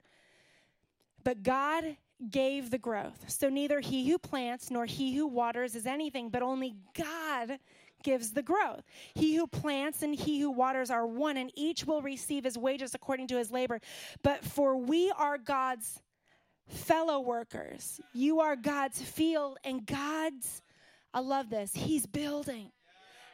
but 1.23 1.43
God 1.43 1.97
gave 2.29 2.71
the 2.71 2.77
growth. 2.77 3.29
So 3.29 3.49
neither 3.49 3.79
he 3.79 4.09
who 4.09 4.17
plants 4.17 4.71
nor 4.71 4.85
he 4.85 5.15
who 5.15 5.27
waters 5.27 5.75
is 5.75 5.85
anything, 5.85 6.29
but 6.29 6.41
only 6.41 6.75
God 6.95 7.59
gives 8.03 8.31
the 8.31 8.43
growth. 8.43 8.83
He 9.13 9.35
who 9.35 9.47
plants 9.47 10.03
and 10.03 10.13
he 10.15 10.39
who 10.39 10.51
waters 10.51 10.89
are 10.89 11.05
one, 11.05 11.37
and 11.37 11.51
each 11.55 11.85
will 11.85 12.01
receive 12.01 12.43
his 12.43 12.57
wages 12.57 12.95
according 12.95 13.27
to 13.27 13.37
his 13.37 13.51
labor. 13.51 13.79
But 14.23 14.43
for 14.43 14.77
we 14.77 15.11
are 15.11 15.37
God's 15.37 16.01
fellow 16.67 17.19
workers. 17.19 17.99
You 18.13 18.41
are 18.41 18.55
God's 18.55 19.01
field 19.01 19.57
and 19.63 19.85
God's, 19.85 20.61
I 21.13 21.21
love 21.21 21.49
this, 21.49 21.73
He's 21.73 22.05
building. 22.05 22.71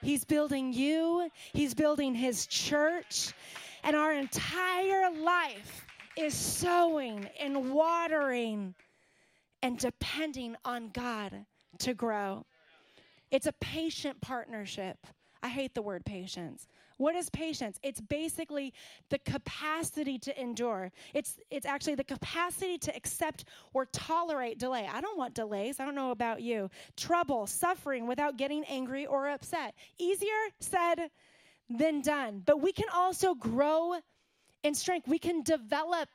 He's 0.02 0.26
building 0.26 0.74
you, 0.74 1.30
He's 1.54 1.74
building 1.74 2.14
His 2.14 2.46
church, 2.46 3.34
and 3.84 3.96
our 3.96 4.14
entire 4.14 5.12
life 5.12 5.86
is 6.16 6.34
sowing 6.34 7.28
and 7.40 7.72
watering 7.74 8.74
and 9.62 9.78
depending 9.78 10.56
on 10.66 10.90
God 10.90 11.46
to 11.80 11.94
grow. 11.94 12.46
It's 13.32 13.48
a 13.48 13.54
patient 13.54 14.20
partnership. 14.22 14.98
I 15.42 15.50
hate 15.50 15.74
the 15.74 15.82
word 15.82 16.06
patience. 16.06 16.68
What 16.98 17.16
is 17.16 17.30
patience? 17.30 17.80
It's 17.84 18.00
basically 18.00 18.74
the 19.10 19.18
capacity 19.20 20.20
to 20.20 20.42
endure. 20.42 20.92
It's 21.14 21.40
it's 21.50 21.66
actually 21.66 21.96
the 21.96 22.04
capacity 22.04 22.78
to 22.78 22.96
accept 22.96 23.46
or 23.74 23.88
tolerate 23.88 24.60
delay. 24.60 24.88
I 24.90 25.02
don't 25.02 25.18
want 25.18 25.34
delays. 25.34 25.80
I 25.80 25.86
don't 25.86 25.96
know 25.96 26.12
about 26.12 26.42
you. 26.42 26.70
Trouble, 26.96 27.48
suffering 27.48 28.08
without 28.08 28.38
getting 28.38 28.64
angry 28.66 29.06
or 29.06 29.30
upset. 29.30 29.74
Easier 29.98 30.30
said 30.60 31.10
than 31.78 32.02
done. 32.02 32.42
But 32.46 32.62
we 32.62 32.72
can 32.72 32.88
also 32.94 33.34
grow 33.34 33.96
in 34.64 34.76
strength. 34.76 35.08
We 35.08 35.20
can 35.20 35.42
develop 35.44 36.10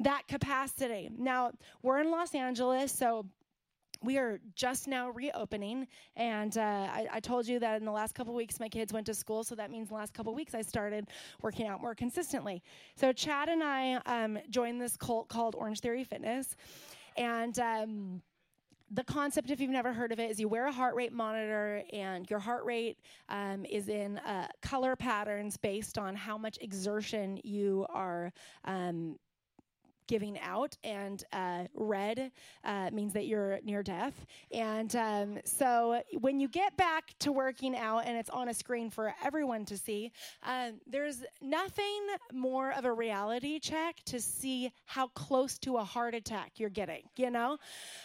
that 0.00 0.26
capacity. 0.26 1.10
Now, 1.16 1.52
we're 1.82 2.00
in 2.00 2.10
Los 2.10 2.34
Angeles, 2.34 2.92
so 2.92 3.26
we 4.02 4.18
are 4.18 4.40
just 4.56 4.88
now 4.88 5.10
reopening 5.10 5.86
and 6.16 6.58
uh, 6.58 6.60
I, 6.60 7.06
I, 7.12 7.20
told 7.20 7.46
you 7.46 7.60
that 7.60 7.76
in 7.76 7.84
the 7.84 7.92
last 7.92 8.16
couple 8.16 8.34
weeks 8.34 8.58
my 8.58 8.68
kids 8.68 8.92
went 8.92 9.06
to 9.06 9.14
school 9.14 9.44
so 9.44 9.54
that 9.54 9.70
means 9.70 9.90
the 9.90 9.94
last 9.94 10.12
couple 10.12 10.34
weeks 10.34 10.54
i 10.54 10.62
started 10.62 11.08
working 11.40 11.68
out 11.68 11.80
more 11.80 11.94
consistently 11.94 12.62
so 12.96 13.12
chad 13.12 13.48
and 13.48 13.62
i 13.62 13.94
um, 14.06 14.38
joined 14.50 14.80
this 14.80 14.96
cult 14.96 15.28
called 15.28 15.54
Orangetheory 15.54 16.04
Fitness 16.04 16.56
and 17.16 17.58
um, 17.60 18.22
the 18.92 19.04
concept, 19.04 19.50
if 19.50 19.60
you've 19.60 19.70
never 19.70 19.92
heard 19.92 20.12
of 20.12 20.20
it, 20.20 20.30
is 20.30 20.38
you 20.38 20.48
wear 20.48 20.66
a 20.66 20.72
heart 20.72 20.94
rate 20.94 21.12
monitor, 21.12 21.82
and 21.92 22.28
your 22.28 22.38
heart 22.38 22.64
rate 22.64 22.98
um, 23.28 23.64
is 23.64 23.88
in 23.88 24.18
uh, 24.18 24.48
color 24.60 24.96
patterns 24.96 25.56
based 25.56 25.96
on 25.98 26.14
how 26.14 26.36
much 26.36 26.58
exertion 26.60 27.40
you 27.42 27.86
are 27.88 28.32
um, 28.64 29.16
giving 30.08 30.38
out, 30.40 30.76
and 30.84 31.24
uh, 31.32 31.64
red 31.74 32.30
uh, 32.64 32.90
means 32.92 33.14
that 33.14 33.26
you're 33.26 33.60
near 33.64 33.82
death. 33.82 34.26
And 34.52 34.94
um, 34.96 35.38
so 35.44 36.02
when 36.20 36.38
you 36.38 36.48
get 36.48 36.76
back 36.76 37.14
to 37.20 37.32
working 37.32 37.74
out 37.76 38.00
and 38.00 38.18
it's 38.18 38.28
on 38.28 38.48
a 38.48 38.54
screen 38.54 38.90
for 38.90 39.14
everyone 39.24 39.64
to 39.66 39.78
see, 39.78 40.12
um, 40.42 40.80
there's 40.86 41.22
nothing 41.40 42.00
more 42.32 42.72
of 42.72 42.84
a 42.84 42.92
reality 42.92 43.58
check 43.58 44.02
to 44.06 44.20
see 44.20 44.70
how 44.84 45.06
close 45.08 45.56
to 45.60 45.78
a 45.78 45.84
heart 45.84 46.14
attack 46.14 46.52
you're 46.56 46.68
getting. 46.68 47.04
You 47.16 47.30
know, 47.30 47.56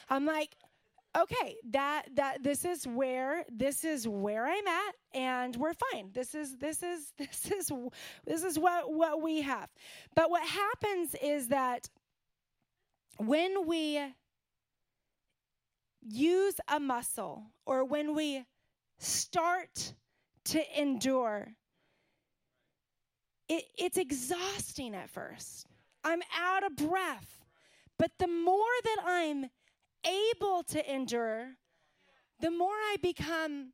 I'm 0.10 0.26
like, 0.26 0.56
okay 1.18 1.56
that 1.72 2.04
that 2.16 2.44
this 2.44 2.66
is 2.66 2.86
where 2.86 3.44
this 3.50 3.84
is 3.84 4.08
where 4.08 4.46
i'm 4.46 4.68
at 4.68 4.96
and 5.18 5.56
we're 5.56 5.74
fine. 5.74 6.12
This 6.14 6.36
is 6.36 6.58
this 6.58 6.84
is 6.84 7.12
this 7.18 7.52
is 7.52 7.72
this 8.26 8.44
is 8.44 8.60
what 8.60 8.94
what 8.94 9.22
we 9.22 9.42
have. 9.42 9.70
But 10.16 10.30
what 10.30 10.44
happens 10.44 11.16
is 11.22 11.48
that 11.48 11.90
when 13.18 13.66
we 13.66 14.00
use 16.08 16.54
a 16.68 16.80
muscle 16.80 17.44
or 17.66 17.84
when 17.84 18.16
we 18.16 18.46
start 19.00 19.94
to 20.46 20.80
endure 20.80 21.50
it, 23.50 23.64
it's 23.78 23.98
exhausting 23.98 24.94
at 24.94 25.10
first. 25.10 25.66
I'm 26.04 26.22
out 26.38 26.64
of 26.64 26.76
breath. 26.76 27.34
But 27.98 28.12
the 28.20 28.28
more 28.28 28.60
that 28.84 28.98
i'm 29.08 29.50
able 30.08 30.64
to 30.64 30.94
endure, 30.94 31.50
the 32.40 32.52
more 32.52 32.74
I 32.74 32.98
become 33.02 33.74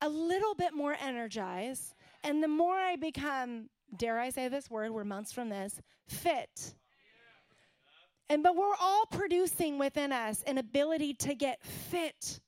a 0.00 0.08
little 0.08 0.54
bit 0.54 0.74
more 0.74 0.96
energized, 1.00 1.94
and 2.22 2.42
the 2.42 2.48
more 2.48 2.76
I 2.76 2.96
become, 2.96 3.68
dare 3.96 4.18
I 4.18 4.30
say 4.30 4.48
this 4.48 4.70
word, 4.70 4.90
we're 4.90 5.04
months 5.04 5.32
from 5.32 5.48
this, 5.48 5.80
fit. 6.08 6.74
And 8.28 8.42
but 8.42 8.56
we're 8.56 8.74
all 8.80 9.06
producing 9.06 9.78
within 9.78 10.12
us 10.12 10.42
an 10.46 10.58
ability 10.58 11.14
to 11.14 11.34
get 11.34 11.62
fit 11.62 12.40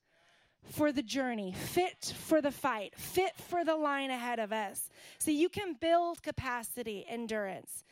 for 0.73 0.93
the 0.93 1.03
journey, 1.03 1.53
fit 1.53 2.15
for 2.19 2.43
the 2.43 2.51
fight, 2.51 2.95
fit 2.97 3.35
for 3.37 3.65
the 3.65 3.77
line 3.77 4.11
ahead 4.11 4.39
of 4.39 4.53
us. 4.53 4.91
So 5.19 5.31
you 5.31 5.49
can 5.49 5.75
build 5.81 6.23
capacity, 6.23 7.07
endurance. 7.09 7.85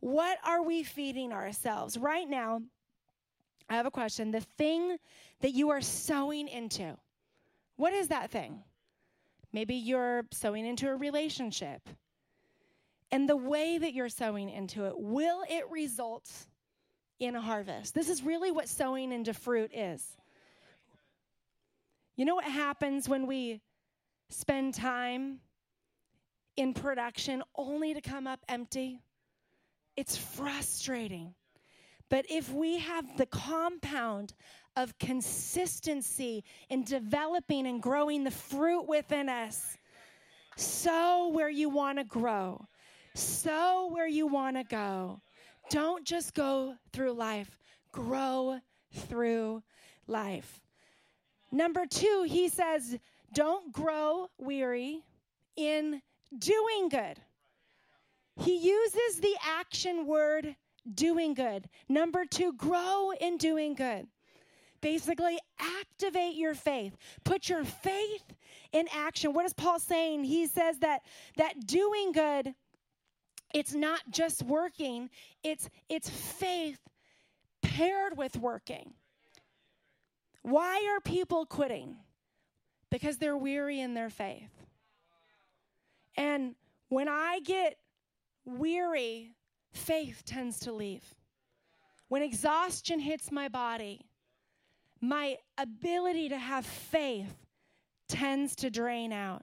What 0.00 0.38
are 0.44 0.62
we 0.62 0.82
feeding 0.82 1.32
ourselves? 1.32 1.98
Right 1.98 2.28
now, 2.28 2.62
I 3.70 3.76
have 3.76 3.86
a 3.86 3.90
question. 3.90 4.32
The 4.32 4.40
thing 4.58 4.96
that 5.40 5.54
you 5.54 5.70
are 5.70 5.80
sowing 5.80 6.48
into, 6.48 6.96
what 7.76 7.92
is 7.92 8.08
that 8.08 8.32
thing? 8.32 8.64
Maybe 9.52 9.76
you're 9.76 10.24
sowing 10.32 10.66
into 10.66 10.88
a 10.88 10.96
relationship. 10.96 11.80
And 13.12 13.28
the 13.28 13.36
way 13.36 13.78
that 13.78 13.94
you're 13.94 14.08
sowing 14.08 14.50
into 14.50 14.86
it, 14.86 14.94
will 14.96 15.42
it 15.48 15.70
result 15.70 16.28
in 17.20 17.36
a 17.36 17.40
harvest? 17.40 17.94
This 17.94 18.08
is 18.08 18.22
really 18.22 18.50
what 18.50 18.68
sowing 18.68 19.12
into 19.12 19.34
fruit 19.34 19.70
is. 19.72 20.04
You 22.16 22.24
know 22.24 22.34
what 22.34 22.44
happens 22.44 23.08
when 23.08 23.26
we 23.26 23.60
spend 24.30 24.74
time 24.74 25.40
in 26.56 26.74
production 26.74 27.42
only 27.56 27.94
to 27.94 28.00
come 28.00 28.26
up 28.26 28.40
empty? 28.48 29.00
It's 29.96 30.16
frustrating. 30.16 31.34
But 32.10 32.26
if 32.28 32.52
we 32.52 32.78
have 32.78 33.16
the 33.16 33.26
compound 33.26 34.34
of 34.76 34.98
consistency 34.98 36.44
in 36.68 36.84
developing 36.84 37.66
and 37.66 37.80
growing 37.80 38.24
the 38.24 38.30
fruit 38.30 38.82
within 38.88 39.28
us, 39.28 39.78
sow 40.56 41.28
where 41.32 41.48
you 41.48 41.70
want 41.70 41.98
to 41.98 42.04
grow, 42.04 42.66
sow 43.14 43.88
where 43.92 44.08
you 44.08 44.26
want 44.26 44.56
to 44.56 44.64
go. 44.64 45.20
Don't 45.70 46.04
just 46.04 46.34
go 46.34 46.74
through 46.92 47.12
life, 47.12 47.56
grow 47.92 48.58
through 48.92 49.62
life. 50.08 50.60
Number 51.52 51.86
two, 51.86 52.26
he 52.28 52.48
says, 52.48 52.98
don't 53.32 53.72
grow 53.72 54.26
weary 54.38 55.04
in 55.56 56.02
doing 56.36 56.88
good. 56.88 57.18
He 58.40 58.56
uses 58.56 59.20
the 59.20 59.36
action 59.44 60.06
word 60.06 60.56
doing 60.94 61.34
good. 61.34 61.68
Number 61.88 62.24
two, 62.24 62.52
grow 62.54 63.12
in 63.20 63.36
doing 63.36 63.74
good. 63.74 64.06
Basically, 64.80 65.38
activate 65.58 66.36
your 66.36 66.54
faith. 66.54 66.96
Put 67.24 67.48
your 67.48 67.64
faith 67.64 68.24
in 68.72 68.86
action. 68.94 69.34
What 69.34 69.44
is 69.44 69.52
Paul 69.52 69.78
saying? 69.78 70.24
He 70.24 70.46
says 70.46 70.78
that 70.78 71.02
that 71.36 71.66
doing 71.66 72.12
good 72.12 72.54
it's 73.52 73.74
not 73.74 74.00
just 74.10 74.42
working, 74.42 75.10
it's 75.42 75.68
it's 75.88 76.08
faith 76.08 76.78
paired 77.62 78.16
with 78.16 78.36
working. 78.36 78.94
Why 80.42 80.88
are 80.94 81.00
people 81.00 81.46
quitting? 81.46 81.96
Because 82.90 83.18
they're 83.18 83.36
weary 83.36 83.80
in 83.80 83.94
their 83.94 84.10
faith. 84.10 84.50
And 86.16 86.54
when 86.88 87.08
I 87.08 87.40
get 87.44 87.76
weary, 88.44 89.32
faith 89.72 90.22
tends 90.24 90.60
to 90.60 90.72
leave. 90.72 91.04
When 92.08 92.22
exhaustion 92.22 92.98
hits 92.98 93.30
my 93.30 93.48
body, 93.48 94.00
my 95.00 95.36
ability 95.56 96.30
to 96.30 96.38
have 96.38 96.66
faith 96.66 97.34
tends 98.08 98.56
to 98.56 98.70
drain 98.70 99.12
out. 99.12 99.42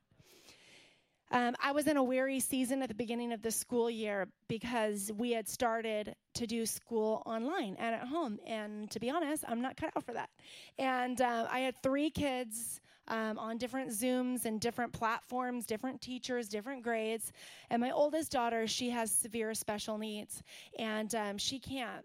Um, 1.30 1.56
I 1.62 1.74
was 1.74 1.88
in 1.88 1.98
a 1.98 2.04
weary 2.04 2.40
season 2.40 2.82
at 2.82 2.88
the 2.88 2.96
beginning 2.96 3.34
of 3.34 3.42
the 3.42 3.52
school 3.52 3.90
year 3.90 4.28
because 4.48 5.12
we 5.18 5.32
had 5.32 5.48
started 5.48 6.16
to 6.36 6.48
do 6.48 6.66
school 6.66 7.22
online 7.26 7.76
and 7.80 7.96
at 7.96 8.08
home. 8.08 8.40
And 8.48 8.90
to 8.92 9.00
be 9.00 9.10
honest, 9.10 9.44
I'm 9.48 9.62
not 9.62 9.76
cut 9.76 9.92
out 9.96 10.06
for 10.06 10.14
that. 10.14 10.30
And 10.80 11.20
uh, 11.20 11.48
I 11.52 11.60
had 11.60 11.76
three 11.84 12.10
kids 12.10 12.80
um, 13.08 13.38
on 13.40 13.58
different 13.58 13.90
Zooms 13.90 14.46
and 14.46 14.60
different 14.60 14.94
platforms, 14.94 15.66
different 15.66 16.02
teachers, 16.02 16.48
different 16.48 16.84
grades. 16.84 17.32
And 17.70 17.82
my 17.82 17.92
oldest 17.92 18.32
daughter, 18.32 18.68
she 18.68 18.90
has 18.90 19.12
severe 19.12 19.54
special 19.54 19.98
needs, 19.98 20.44
and 20.78 21.14
um, 21.16 21.38
she 21.38 21.60
can't 21.60 22.04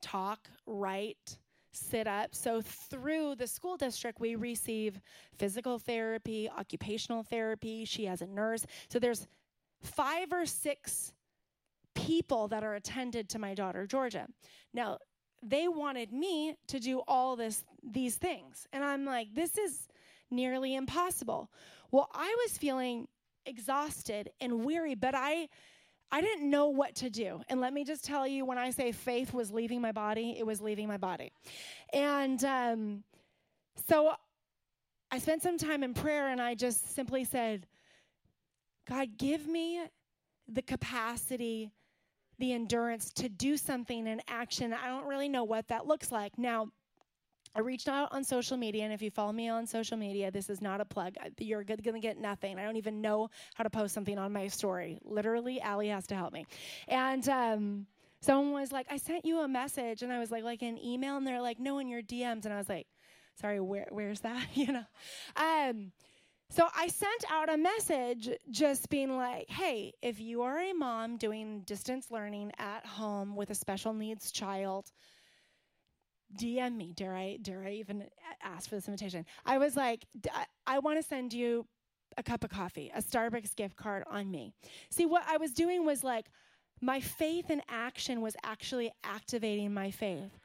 talk, 0.00 0.48
write, 0.66 1.38
sit 1.72 2.06
up. 2.06 2.34
So 2.34 2.60
through 2.62 3.36
the 3.36 3.46
school 3.46 3.76
district, 3.76 4.20
we 4.20 4.34
receive 4.34 5.00
physical 5.36 5.78
therapy, 5.78 6.50
occupational 6.50 7.22
therapy. 7.22 7.84
She 7.84 8.04
has 8.06 8.22
a 8.22 8.26
nurse. 8.26 8.66
So 8.88 8.98
there's 8.98 9.26
five 9.80 10.32
or 10.32 10.46
six 10.46 11.12
people 11.94 12.48
that 12.48 12.64
are 12.64 12.74
attended 12.74 13.28
to 13.30 13.38
my 13.38 13.54
daughter 13.54 13.86
Georgia. 13.86 14.26
Now, 14.72 14.98
they 15.42 15.68
wanted 15.68 16.12
me 16.12 16.56
to 16.68 16.80
do 16.80 17.02
all 17.06 17.36
this 17.36 17.64
these 17.82 18.16
things. 18.16 18.66
And 18.72 18.84
I'm 18.84 19.04
like, 19.04 19.34
this 19.34 19.56
is 19.56 19.88
nearly 20.30 20.74
impossible. 20.74 21.50
Well, 21.90 22.08
I 22.12 22.34
was 22.44 22.58
feeling 22.58 23.08
exhausted 23.46 24.30
and 24.40 24.64
weary, 24.64 24.94
but 24.94 25.14
I 25.14 25.48
I 26.10 26.20
didn't 26.20 26.48
know 26.48 26.68
what 26.68 26.94
to 26.96 27.10
do. 27.10 27.42
And 27.48 27.60
let 27.60 27.72
me 27.72 27.84
just 27.84 28.02
tell 28.02 28.26
you 28.26 28.44
when 28.44 28.58
I 28.58 28.70
say 28.70 28.92
faith 28.92 29.34
was 29.34 29.52
leaving 29.52 29.80
my 29.80 29.92
body, 29.92 30.36
it 30.38 30.46
was 30.46 30.60
leaving 30.60 30.88
my 30.88 30.96
body. 30.96 31.32
And 31.92 32.42
um, 32.44 33.04
so 33.88 34.14
I 35.10 35.18
spent 35.18 35.42
some 35.42 35.58
time 35.58 35.82
in 35.82 35.92
prayer 35.92 36.28
and 36.28 36.40
I 36.40 36.54
just 36.54 36.94
simply 36.94 37.24
said, 37.24 37.66
God, 38.88 39.18
give 39.18 39.46
me 39.46 39.82
the 40.48 40.62
capacity, 40.62 41.70
the 42.38 42.52
endurance 42.52 43.10
to 43.14 43.28
do 43.28 43.56
something 43.56 44.06
in 44.06 44.20
action. 44.28 44.72
I 44.72 44.88
don't 44.88 45.06
really 45.06 45.28
know 45.28 45.44
what 45.44 45.68
that 45.68 45.86
looks 45.86 46.12
like. 46.12 46.38
Now, 46.38 46.68
I 47.54 47.60
reached 47.60 47.88
out 47.88 48.10
on 48.12 48.24
social 48.24 48.56
media, 48.56 48.84
and 48.84 48.92
if 48.92 49.02
you 49.02 49.10
follow 49.10 49.32
me 49.32 49.48
on 49.48 49.66
social 49.66 49.96
media, 49.96 50.30
this 50.30 50.50
is 50.50 50.60
not 50.60 50.80
a 50.80 50.84
plug. 50.84 51.14
You're 51.38 51.64
to 51.64 52.00
get 52.00 52.18
nothing. 52.18 52.58
I 52.58 52.62
don't 52.62 52.76
even 52.76 53.00
know 53.00 53.30
how 53.54 53.64
to 53.64 53.70
post 53.70 53.94
something 53.94 54.18
on 54.18 54.32
my 54.32 54.48
story. 54.48 54.98
Literally, 55.04 55.60
Allie 55.60 55.88
has 55.88 56.06
to 56.08 56.14
help 56.14 56.32
me. 56.32 56.46
And 56.86 57.26
um, 57.28 57.86
someone 58.20 58.52
was 58.60 58.70
like, 58.70 58.86
I 58.90 58.98
sent 58.98 59.24
you 59.24 59.40
a 59.40 59.48
message, 59.48 60.02
and 60.02 60.12
I 60.12 60.18
was 60.18 60.30
like, 60.30 60.44
like 60.44 60.62
an 60.62 60.78
email, 60.78 61.16
and 61.16 61.26
they're 61.26 61.42
like, 61.42 61.58
no, 61.58 61.78
in 61.78 61.88
your 61.88 62.02
DMs. 62.02 62.44
And 62.44 62.52
I 62.52 62.58
was 62.58 62.68
like, 62.68 62.86
sorry, 63.40 63.60
where, 63.60 63.88
where's 63.90 64.20
that? 64.20 64.46
you 64.54 64.72
know? 64.72 64.84
Um, 65.36 65.92
so 66.50 66.66
I 66.74 66.88
sent 66.88 67.24
out 67.30 67.52
a 67.52 67.58
message 67.58 68.30
just 68.50 68.88
being 68.88 69.16
like, 69.16 69.50
hey, 69.50 69.92
if 70.02 70.18
you 70.18 70.42
are 70.42 70.58
a 70.58 70.72
mom 70.72 71.18
doing 71.18 71.60
distance 71.66 72.10
learning 72.10 72.52
at 72.58 72.86
home 72.86 73.36
with 73.36 73.50
a 73.50 73.54
special 73.54 73.92
needs 73.92 74.32
child, 74.32 74.90
DM 76.36 76.76
me. 76.76 76.92
Dare 76.94 77.14
I? 77.14 77.38
Dare 77.40 77.64
I 77.64 77.72
even 77.72 78.04
ask 78.42 78.68
for 78.68 78.76
this 78.76 78.88
invitation? 78.88 79.26
I 79.44 79.58
was 79.58 79.76
like, 79.76 80.06
I, 80.32 80.46
I 80.66 80.78
want 80.80 81.00
to 81.00 81.06
send 81.06 81.32
you 81.32 81.66
a 82.16 82.22
cup 82.22 82.44
of 82.44 82.50
coffee, 82.50 82.90
a 82.94 83.02
Starbucks 83.02 83.54
gift 83.54 83.76
card 83.76 84.04
on 84.10 84.30
me. 84.30 84.52
See, 84.90 85.06
what 85.06 85.24
I 85.28 85.36
was 85.36 85.52
doing 85.52 85.84
was 85.84 86.02
like, 86.02 86.26
my 86.80 87.00
faith 87.00 87.50
in 87.50 87.62
action 87.68 88.20
was 88.20 88.36
actually 88.42 88.90
activating 89.04 89.72
my 89.74 89.90
faith. 89.90 90.38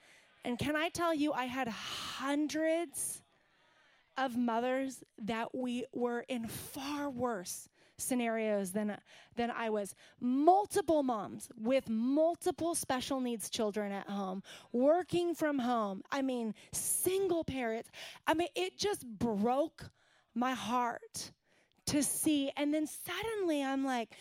And 0.45 0.59
can 0.59 0.75
I 0.75 0.89
tell 0.89 1.13
you, 1.13 1.31
I 1.31 1.45
had 1.45 1.67
hundreds 1.67 3.22
of 4.17 4.37
mothers 4.37 5.03
that 5.23 5.55
we 5.55 5.85
were 5.93 6.21
in 6.27 6.47
far 6.47 7.09
worse 7.09 7.69
scenarios 7.97 8.71
than, 8.71 8.97
than 9.35 9.51
I 9.51 9.69
was. 9.69 9.95
Multiple 10.19 11.03
moms 11.03 11.49
with 11.57 11.89
multiple 11.89 12.75
special 12.75 13.19
needs 13.19 13.49
children 13.49 13.91
at 13.91 14.09
home, 14.09 14.43
working 14.71 15.35
from 15.35 15.59
home. 15.59 16.03
I 16.11 16.21
mean, 16.21 16.53
single 16.71 17.43
parents. 17.43 17.89
I 18.27 18.33
mean, 18.33 18.49
it 18.55 18.77
just 18.77 19.05
broke 19.05 19.89
my 20.35 20.53
heart 20.53 21.31
to 21.87 22.03
see. 22.03 22.51
And 22.57 22.73
then 22.73 22.87
suddenly 22.87 23.63
I'm 23.63 23.85
like, 23.85 24.13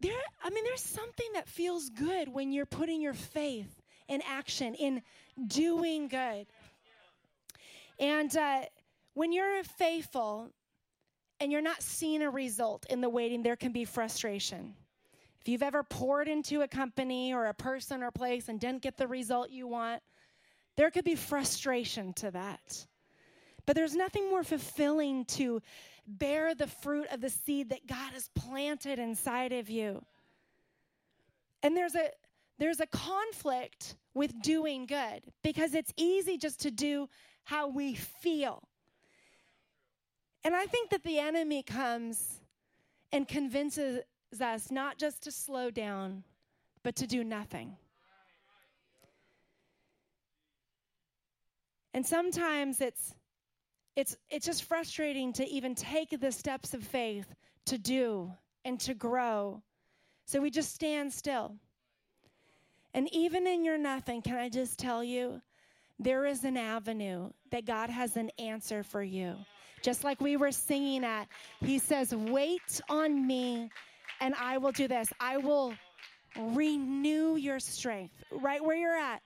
there, 0.00 0.12
I 0.42 0.50
mean, 0.50 0.64
there's 0.64 0.82
something 0.82 1.26
that 1.34 1.48
feels 1.48 1.88
good 1.90 2.28
when 2.28 2.52
you're 2.52 2.66
putting 2.66 3.00
your 3.00 3.14
faith 3.14 3.82
in 4.08 4.22
action, 4.26 4.74
in 4.74 5.02
doing 5.46 6.08
good. 6.08 6.46
And 7.98 8.34
uh, 8.36 8.62
when 9.18 9.32
you're 9.32 9.64
faithful, 9.64 10.48
and 11.40 11.50
you're 11.50 11.60
not 11.60 11.82
seeing 11.82 12.22
a 12.22 12.30
result 12.30 12.86
in 12.88 13.00
the 13.00 13.08
waiting, 13.08 13.42
there 13.42 13.56
can 13.56 13.72
be 13.72 13.84
frustration. 13.84 14.74
If 15.40 15.48
you've 15.48 15.62
ever 15.64 15.82
poured 15.82 16.28
into 16.28 16.62
a 16.62 16.68
company 16.68 17.34
or 17.34 17.46
a 17.46 17.54
person 17.54 18.04
or 18.04 18.12
place 18.12 18.48
and 18.48 18.60
didn't 18.60 18.82
get 18.82 18.96
the 18.96 19.08
result 19.08 19.50
you 19.50 19.66
want, 19.66 20.04
there 20.76 20.92
could 20.92 21.04
be 21.04 21.16
frustration 21.16 22.12
to 22.14 22.30
that. 22.30 22.86
But 23.66 23.74
there's 23.74 23.96
nothing 23.96 24.30
more 24.30 24.44
fulfilling 24.44 25.24
to 25.26 25.62
bear 26.06 26.54
the 26.54 26.68
fruit 26.68 27.08
of 27.10 27.20
the 27.20 27.30
seed 27.30 27.70
that 27.70 27.88
God 27.88 28.12
has 28.12 28.30
planted 28.36 29.00
inside 29.00 29.52
of 29.52 29.68
you. 29.68 30.00
And 31.64 31.76
there's 31.76 31.96
a 31.96 32.08
there's 32.60 32.78
a 32.78 32.86
conflict 32.86 33.96
with 34.14 34.40
doing 34.42 34.86
good 34.86 35.22
because 35.42 35.74
it's 35.74 35.92
easy 35.96 36.38
just 36.38 36.60
to 36.60 36.70
do 36.70 37.08
how 37.42 37.66
we 37.66 37.94
feel. 37.94 38.67
And 40.44 40.54
I 40.54 40.66
think 40.66 40.90
that 40.90 41.02
the 41.02 41.18
enemy 41.18 41.62
comes 41.62 42.40
and 43.12 43.26
convinces 43.26 44.00
us 44.40 44.70
not 44.70 44.98
just 44.98 45.22
to 45.24 45.32
slow 45.32 45.70
down, 45.70 46.22
but 46.82 46.96
to 46.96 47.06
do 47.06 47.24
nothing. 47.24 47.76
And 51.94 52.06
sometimes 52.06 52.80
it's 52.80 53.14
it's 53.96 54.16
it's 54.30 54.46
just 54.46 54.64
frustrating 54.64 55.32
to 55.34 55.48
even 55.48 55.74
take 55.74 56.10
the 56.20 56.30
steps 56.30 56.72
of 56.74 56.84
faith 56.84 57.26
to 57.66 57.78
do 57.78 58.32
and 58.64 58.78
to 58.80 58.94
grow. 58.94 59.62
So 60.26 60.40
we 60.40 60.50
just 60.50 60.72
stand 60.72 61.12
still. 61.12 61.56
And 62.94 63.12
even 63.12 63.46
in 63.46 63.64
your 63.64 63.78
nothing, 63.78 64.22
can 64.22 64.36
I 64.36 64.48
just 64.48 64.78
tell 64.78 65.02
you, 65.02 65.40
there 65.98 66.26
is 66.26 66.44
an 66.44 66.56
avenue 66.56 67.30
that 67.50 67.64
God 67.64 67.90
has 67.90 68.16
an 68.16 68.30
answer 68.38 68.82
for 68.82 69.02
you 69.02 69.36
just 69.82 70.04
like 70.04 70.20
we 70.20 70.36
were 70.36 70.52
singing 70.52 71.04
at. 71.04 71.28
He 71.60 71.78
says, 71.78 72.14
Wait 72.14 72.80
on 72.88 73.26
me, 73.26 73.70
and 74.20 74.34
I 74.34 74.58
will 74.58 74.72
do 74.72 74.88
this. 74.88 75.12
I 75.20 75.38
will 75.38 75.74
renew 76.38 77.36
your 77.36 77.58
strength 77.58 78.14
right 78.30 78.62
where 78.62 78.76
you're 78.76 78.96
at. 78.96 79.22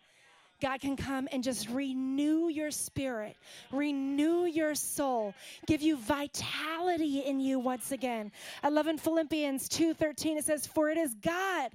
God 0.62 0.81
can 0.81 0.97
come 0.97 1.27
and 1.33 1.43
just 1.43 1.69
renew 1.69 2.49
your 2.49 2.71
spirit, 2.71 3.37
renew 3.73 4.45
your 4.45 4.77
soul, 4.77 5.35
give 5.67 5.83
you 5.83 5.97
vitality 5.97 7.19
in 7.19 7.41
you 7.41 7.59
once 7.59 7.91
again. 7.91 8.31
I 8.62 8.69
love 8.69 8.87
in 8.87 8.97
Philippians 8.97 9.69
2:13 9.69 10.38
it 10.38 10.45
says 10.45 10.65
for 10.65 10.88
it 10.88 10.99
is 10.99 11.15
God 11.15 11.73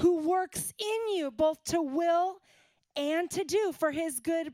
who 0.00 0.28
works 0.28 0.74
in 0.78 1.16
you 1.16 1.30
both 1.30 1.64
to 1.64 1.80
will 1.80 2.36
and 2.94 3.30
to 3.30 3.44
do 3.44 3.72
for 3.78 3.90
his 3.90 4.20
good 4.20 4.52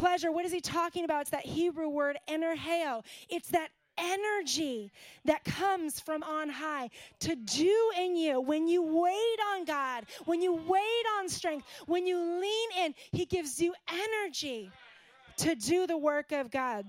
pleasure. 0.00 0.32
What 0.32 0.46
is 0.46 0.52
he 0.52 0.60
talking 0.60 1.04
about? 1.04 1.22
It's 1.22 1.30
that 1.30 1.44
Hebrew 1.44 1.90
word 1.90 2.18
energeo. 2.26 3.04
It's 3.28 3.50
that 3.50 3.68
energy 3.98 4.90
that 5.26 5.44
comes 5.44 6.00
from 6.00 6.22
on 6.22 6.48
high 6.48 6.88
to 7.20 7.36
do 7.36 7.92
in 7.98 8.16
you 8.16 8.40
when 8.40 8.66
you 8.66 8.82
wait 8.82 9.38
on 9.52 9.66
God, 9.66 10.06
when 10.24 10.40
you 10.40 10.54
wait 10.54 11.04
on 11.18 11.28
strength, 11.28 11.66
when 11.86 12.06
you 12.06 12.18
lean 12.18 12.86
in, 12.86 12.94
He 13.12 13.26
gives 13.26 13.60
you 13.60 13.74
energy 13.88 14.70
to 15.36 15.54
do 15.54 15.86
the 15.86 15.98
work 15.98 16.32
of 16.32 16.50
God. 16.50 16.86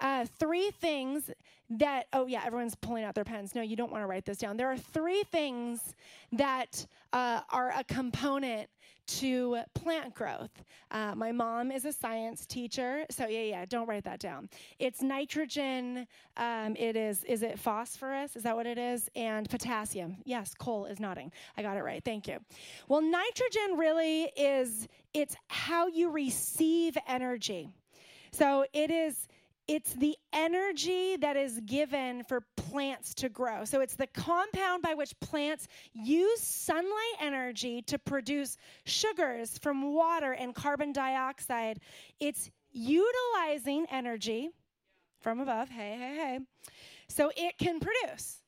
Uh, 0.00 0.26
three 0.40 0.72
things 0.80 1.30
that, 1.70 2.06
oh, 2.12 2.26
yeah, 2.26 2.42
everyone's 2.44 2.74
pulling 2.74 3.04
out 3.04 3.14
their 3.14 3.24
pens. 3.24 3.54
No, 3.54 3.62
you 3.62 3.76
don't 3.76 3.90
want 3.90 4.02
to 4.02 4.06
write 4.06 4.24
this 4.24 4.38
down. 4.38 4.56
There 4.56 4.70
are 4.70 4.76
three 4.76 5.22
things 5.24 5.94
that 6.32 6.84
uh, 7.12 7.40
are 7.50 7.72
a 7.76 7.84
component 7.84 8.68
to 9.06 9.58
plant 9.74 10.14
growth. 10.14 10.50
Uh, 10.90 11.14
my 11.14 11.32
mom 11.32 11.70
is 11.70 11.84
a 11.84 11.92
science 11.92 12.46
teacher, 12.46 13.04
so 13.10 13.26
yeah, 13.26 13.42
yeah, 13.42 13.64
don't 13.66 13.88
write 13.88 14.04
that 14.04 14.20
down. 14.20 14.48
It's 14.78 15.02
nitrogen. 15.02 16.06
Um, 16.36 16.76
it 16.76 16.96
is, 16.96 17.24
is 17.24 17.42
it 17.42 17.58
phosphorus? 17.58 18.36
Is 18.36 18.42
that 18.44 18.56
what 18.56 18.66
it 18.66 18.78
is? 18.78 19.08
And 19.14 19.48
potassium. 19.48 20.16
Yes, 20.24 20.54
Cole 20.54 20.86
is 20.86 21.00
nodding. 21.00 21.32
I 21.56 21.62
got 21.62 21.76
it 21.76 21.82
right. 21.82 22.02
Thank 22.04 22.28
you. 22.28 22.38
Well, 22.88 23.02
nitrogen 23.02 23.76
really 23.76 24.24
is 24.36 24.88
it's 25.14 25.36
how 25.48 25.86
you 25.86 26.10
receive 26.10 26.96
energy. 27.08 27.70
So 28.32 28.66
it 28.72 28.90
is 28.90 29.28
it's 29.68 29.94
the 29.94 30.16
energy 30.32 31.16
that 31.16 31.36
is 31.36 31.60
given 31.66 32.22
for 32.24 32.42
plants 32.56 33.14
to 33.14 33.28
grow. 33.28 33.64
So 33.64 33.80
it's 33.80 33.94
the 33.94 34.06
compound 34.06 34.82
by 34.82 34.94
which 34.94 35.18
plants 35.20 35.66
use 35.92 36.40
sunlight 36.40 37.16
energy 37.20 37.82
to 37.82 37.98
produce 37.98 38.56
sugars 38.84 39.58
from 39.58 39.92
water 39.92 40.32
and 40.32 40.54
carbon 40.54 40.92
dioxide. 40.92 41.80
It's 42.20 42.50
utilizing 42.70 43.86
energy 43.90 44.50
from 45.20 45.40
above. 45.40 45.68
Hey, 45.68 45.96
hey, 45.98 46.16
hey. 46.16 46.38
So 47.08 47.32
it 47.36 47.58
can 47.58 47.80
produce. 47.80 48.38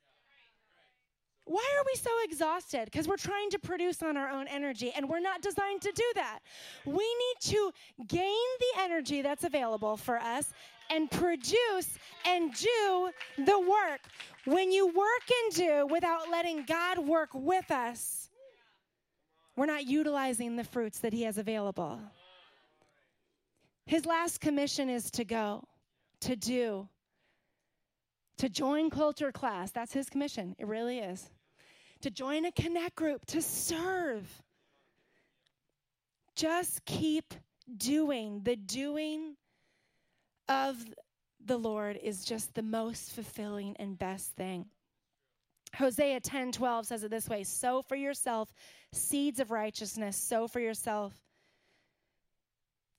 Why 1.44 1.64
are 1.78 1.84
we 1.86 1.98
so 1.98 2.10
exhausted? 2.24 2.84
Because 2.84 3.08
we're 3.08 3.16
trying 3.16 3.48
to 3.50 3.58
produce 3.58 4.02
on 4.02 4.18
our 4.18 4.28
own 4.28 4.46
energy, 4.48 4.92
and 4.94 5.08
we're 5.08 5.18
not 5.18 5.40
designed 5.40 5.80
to 5.80 5.92
do 5.92 6.04
that. 6.16 6.40
We 6.84 6.92
need 6.92 7.52
to 7.52 7.72
gain 8.06 8.46
the 8.60 8.82
energy 8.82 9.22
that's 9.22 9.44
available 9.44 9.96
for 9.96 10.18
us 10.18 10.52
and 10.90 11.10
produce 11.10 11.98
and 12.26 12.52
do 12.54 13.10
the 13.38 13.58
work. 13.60 14.00
When 14.44 14.72
you 14.72 14.86
work 14.86 15.30
and 15.44 15.54
do 15.54 15.86
without 15.90 16.30
letting 16.30 16.64
God 16.64 16.98
work 16.98 17.30
with 17.34 17.70
us, 17.70 18.28
we're 19.56 19.66
not 19.66 19.86
utilizing 19.86 20.56
the 20.56 20.64
fruits 20.64 21.00
that 21.00 21.12
He 21.12 21.22
has 21.22 21.38
available. 21.38 21.98
His 23.86 24.06
last 24.06 24.40
commission 24.40 24.88
is 24.88 25.10
to 25.12 25.24
go, 25.24 25.64
to 26.20 26.36
do, 26.36 26.88
to 28.38 28.48
join 28.48 28.90
culture 28.90 29.32
class. 29.32 29.70
That's 29.70 29.92
His 29.92 30.08
commission. 30.08 30.54
It 30.58 30.66
really 30.66 30.98
is 30.98 31.28
to 32.02 32.10
join 32.10 32.44
a 32.44 32.52
connect 32.52 32.94
group, 32.94 33.26
to 33.26 33.42
serve. 33.42 34.26
Just 36.36 36.84
keep 36.84 37.34
doing. 37.76 38.42
The 38.44 38.56
doing 38.56 39.34
of 40.48 40.76
the 41.44 41.58
Lord 41.58 41.98
is 42.02 42.24
just 42.24 42.54
the 42.54 42.62
most 42.62 43.12
fulfilling 43.12 43.76
and 43.78 43.98
best 43.98 44.32
thing. 44.32 44.66
Hosea 45.76 46.20
10 46.20 46.52
12 46.52 46.86
says 46.86 47.04
it 47.04 47.10
this 47.10 47.28
way 47.28 47.44
sow 47.44 47.82
for 47.82 47.96
yourself 47.96 48.52
seeds 48.92 49.38
of 49.38 49.50
righteousness, 49.50 50.16
sow 50.16 50.48
for 50.48 50.60
yourself 50.60 51.12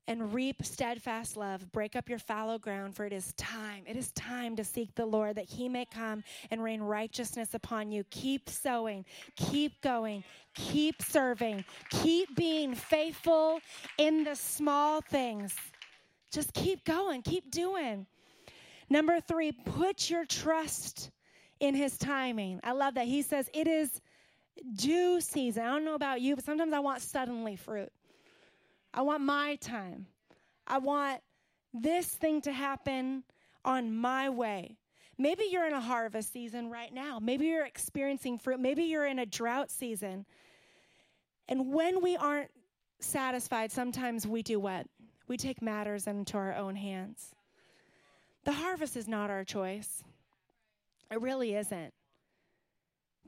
and 0.10 0.34
reap 0.34 0.66
steadfast 0.66 1.38
love. 1.38 1.72
Break 1.72 1.96
up 1.96 2.10
your 2.10 2.18
fallow 2.18 2.58
ground, 2.58 2.96
for 2.96 3.06
it 3.06 3.14
is 3.14 3.32
time. 3.34 3.84
It 3.86 3.96
is 3.96 4.12
time 4.14 4.56
to 4.56 4.64
seek 4.64 4.96
the 4.96 5.06
Lord 5.06 5.36
that 5.36 5.46
he 5.48 5.70
may 5.70 5.86
come 5.86 6.24
and 6.50 6.64
rain 6.64 6.82
righteousness 6.82 7.54
upon 7.54 7.92
you. 7.92 8.04
Keep 8.10 8.50
sowing, 8.50 9.06
keep 9.36 9.80
going, 9.82 10.24
keep 10.56 11.02
serving, 11.04 11.64
keep 11.92 12.36
being 12.36 12.74
faithful 12.74 13.60
in 14.00 14.24
the 14.24 14.36
small 14.36 15.02
things. 15.02 15.56
Just 16.32 16.54
keep 16.54 16.84
going, 16.86 17.22
keep 17.22 17.50
doing. 17.50 18.06
Number 18.90 19.20
three, 19.20 19.52
put 19.52 20.10
your 20.10 20.26
trust 20.26 21.12
in 21.60 21.76
his 21.76 21.98
timing. 21.98 22.60
I 22.64 22.72
love 22.72 22.96
that. 22.96 23.06
He 23.06 23.22
says, 23.22 23.50
It 23.54 23.68
is 23.68 24.02
due 24.76 25.22
season. 25.22 25.64
I 25.64 25.68
don't 25.68 25.86
know 25.86 25.96
about 25.96 26.22
you, 26.22 26.36
but 26.36 26.46
sometimes 26.46 26.74
I 26.74 26.80
want 26.80 27.02
suddenly 27.02 27.56
fruit. 27.56 27.92
I 28.94 29.02
want 29.02 29.22
my 29.22 29.56
time. 29.56 30.08
I 30.66 30.80
want 30.80 31.22
this 31.74 32.08
thing 32.08 32.42
to 32.42 32.52
happen 32.52 33.24
on 33.64 33.96
my 33.96 34.30
way. 34.30 34.78
Maybe 35.18 35.46
you're 35.52 35.68
in 35.68 35.74
a 35.74 35.82
harvest 35.82 36.32
season 36.32 36.70
right 36.70 36.94
now. 36.94 37.20
Maybe 37.20 37.48
you're 37.48 37.66
experiencing 37.66 38.40
fruit. 38.40 38.60
Maybe 38.60 38.86
you're 38.86 39.06
in 39.06 39.20
a 39.20 39.26
drought 39.26 39.70
season. 39.70 40.26
And 41.48 41.74
when 41.74 42.02
we 42.02 42.16
aren't 42.16 42.52
satisfied, 43.00 43.72
sometimes 43.72 44.26
we 44.26 44.44
do 44.44 44.60
what? 44.60 44.88
We 45.30 45.38
take 45.38 45.62
matters 45.62 46.08
into 46.08 46.38
our 46.38 46.56
own 46.56 46.76
hands. 46.76 47.34
The 48.46 48.52
harvest 48.52 48.98
is 48.98 49.08
not 49.08 49.30
our 49.30 49.46
choice, 49.46 50.04
it 51.12 51.22
really 51.22 51.56
isn't. 51.56 51.94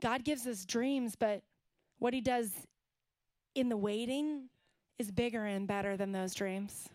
God 0.00 0.24
gives 0.24 0.46
us 0.48 0.64
dreams, 0.64 1.14
but 1.14 1.42
what 2.00 2.12
He 2.12 2.20
does 2.20 2.50
in 3.54 3.68
the 3.68 3.76
waiting 3.76 4.48
is 4.98 5.12
bigger 5.12 5.44
and 5.44 5.66
better 5.66 5.96
than 5.96 6.10
those 6.10 6.34
dreams. 6.34 6.88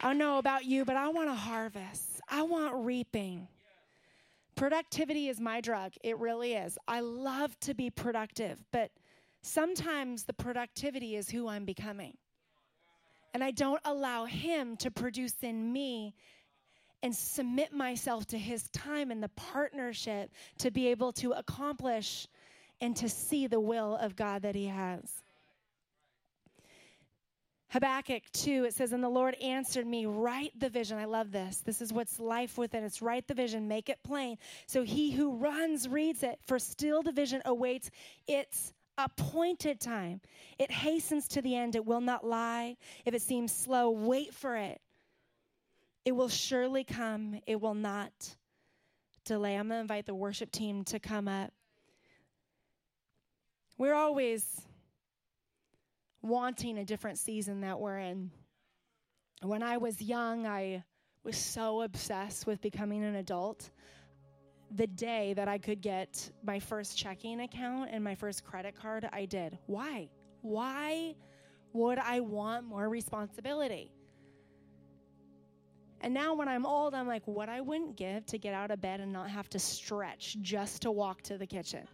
I 0.00 0.08
don't 0.08 0.18
know 0.18 0.38
about 0.38 0.64
you, 0.64 0.84
but 0.84 0.96
I 0.96 1.08
want 1.08 1.30
a 1.30 1.34
harvest. 1.34 2.20
I 2.28 2.42
want 2.42 2.84
reaping. 2.84 3.46
Productivity 4.56 5.28
is 5.28 5.40
my 5.40 5.60
drug. 5.60 5.92
It 6.02 6.18
really 6.18 6.54
is. 6.54 6.76
I 6.88 7.00
love 7.00 7.58
to 7.60 7.74
be 7.74 7.88
productive, 7.88 8.62
but 8.72 8.90
sometimes 9.44 10.24
the 10.24 10.32
productivity 10.32 11.16
is 11.16 11.28
who 11.28 11.48
I'm 11.48 11.64
becoming. 11.64 12.16
And 13.32 13.42
I 13.42 13.50
don't 13.50 13.80
allow 13.84 14.24
Him 14.24 14.76
to 14.78 14.90
produce 14.90 15.34
in 15.42 15.72
me 15.72 16.14
and 17.02 17.14
submit 17.14 17.72
myself 17.72 18.26
to 18.26 18.38
His 18.38 18.68
time 18.70 19.10
and 19.10 19.22
the 19.22 19.30
partnership 19.30 20.30
to 20.58 20.70
be 20.70 20.88
able 20.88 21.12
to 21.14 21.32
accomplish 21.32 22.26
and 22.80 22.96
to 22.96 23.08
see 23.08 23.46
the 23.46 23.60
will 23.60 23.96
of 23.96 24.16
God 24.16 24.42
that 24.42 24.54
he 24.54 24.66
has. 24.66 25.22
Habakkuk 27.68 28.22
2, 28.32 28.64
it 28.64 28.74
says, 28.74 28.92
And 28.92 29.02
the 29.02 29.08
Lord 29.08 29.34
answered 29.42 29.86
me, 29.86 30.06
Write 30.06 30.52
the 30.58 30.68
vision. 30.68 30.98
I 30.98 31.06
love 31.06 31.32
this. 31.32 31.60
This 31.64 31.82
is 31.82 31.92
what's 31.92 32.20
life 32.20 32.56
within. 32.56 32.84
It's 32.84 33.02
write 33.02 33.26
the 33.26 33.34
vision, 33.34 33.66
make 33.66 33.88
it 33.88 33.98
plain. 34.04 34.38
So 34.66 34.82
he 34.82 35.10
who 35.10 35.36
runs 35.36 35.88
reads 35.88 36.22
it, 36.22 36.38
for 36.46 36.58
still 36.58 37.02
the 37.02 37.10
vision 37.10 37.42
awaits 37.44 37.90
its 38.28 38.72
appointed 38.98 39.80
time. 39.80 40.20
It 40.58 40.70
hastens 40.70 41.28
to 41.28 41.42
the 41.42 41.56
end. 41.56 41.76
It 41.76 41.84
will 41.84 42.00
not 42.00 42.24
lie. 42.24 42.76
If 43.04 43.14
it 43.14 43.22
seems 43.22 43.52
slow, 43.52 43.90
wait 43.90 44.34
for 44.34 44.56
it. 44.56 44.80
It 46.04 46.12
will 46.12 46.28
surely 46.28 46.84
come. 46.84 47.40
It 47.46 47.60
will 47.60 47.74
not 47.74 48.12
delay. 49.24 49.56
I'm 49.56 49.68
going 49.68 49.78
to 49.78 49.80
invite 49.80 50.06
the 50.06 50.14
worship 50.14 50.50
team 50.50 50.84
to 50.84 50.98
come 50.98 51.28
up. 51.28 51.52
We're 53.78 53.94
always 53.94 54.62
wanting 56.22 56.78
a 56.78 56.84
different 56.84 57.18
season 57.18 57.62
that 57.62 57.80
we're 57.80 57.98
in. 57.98 58.30
When 59.42 59.62
I 59.62 59.78
was 59.78 60.00
young, 60.00 60.46
I 60.46 60.84
was 61.24 61.36
so 61.36 61.82
obsessed 61.82 62.46
with 62.46 62.60
becoming 62.60 63.02
an 63.02 63.16
adult. 63.16 63.70
The 64.70 64.86
day 64.86 65.34
that 65.34 65.48
I 65.48 65.58
could 65.58 65.80
get 65.80 66.30
my 66.44 66.58
first 66.58 66.98
checking 66.98 67.40
account 67.40 67.90
and 67.92 68.02
my 68.02 68.14
first 68.14 68.44
credit 68.44 68.74
card, 68.74 69.08
I 69.12 69.24
did. 69.26 69.58
Why? 69.66 70.08
Why 70.42 71.14
would 71.72 71.98
I 71.98 72.20
want 72.20 72.66
more 72.66 72.88
responsibility? 72.88 73.92
And 76.00 76.12
now 76.12 76.34
when 76.34 76.48
I'm 76.48 76.66
old, 76.66 76.94
I'm 76.94 77.06
like, 77.06 77.22
what 77.26 77.48
I 77.48 77.60
wouldn't 77.60 77.96
give 77.96 78.26
to 78.26 78.38
get 78.38 78.52
out 78.52 78.70
of 78.70 78.80
bed 78.80 79.00
and 79.00 79.12
not 79.12 79.30
have 79.30 79.48
to 79.50 79.58
stretch 79.58 80.36
just 80.42 80.82
to 80.82 80.90
walk 80.90 81.22
to 81.22 81.38
the 81.38 81.46
kitchen. 81.46 81.86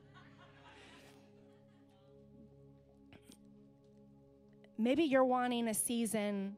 Maybe 4.77 5.05
you're 5.05 5.25
wanting 5.25 5.69
a 5.69 5.75
season 5.75 6.57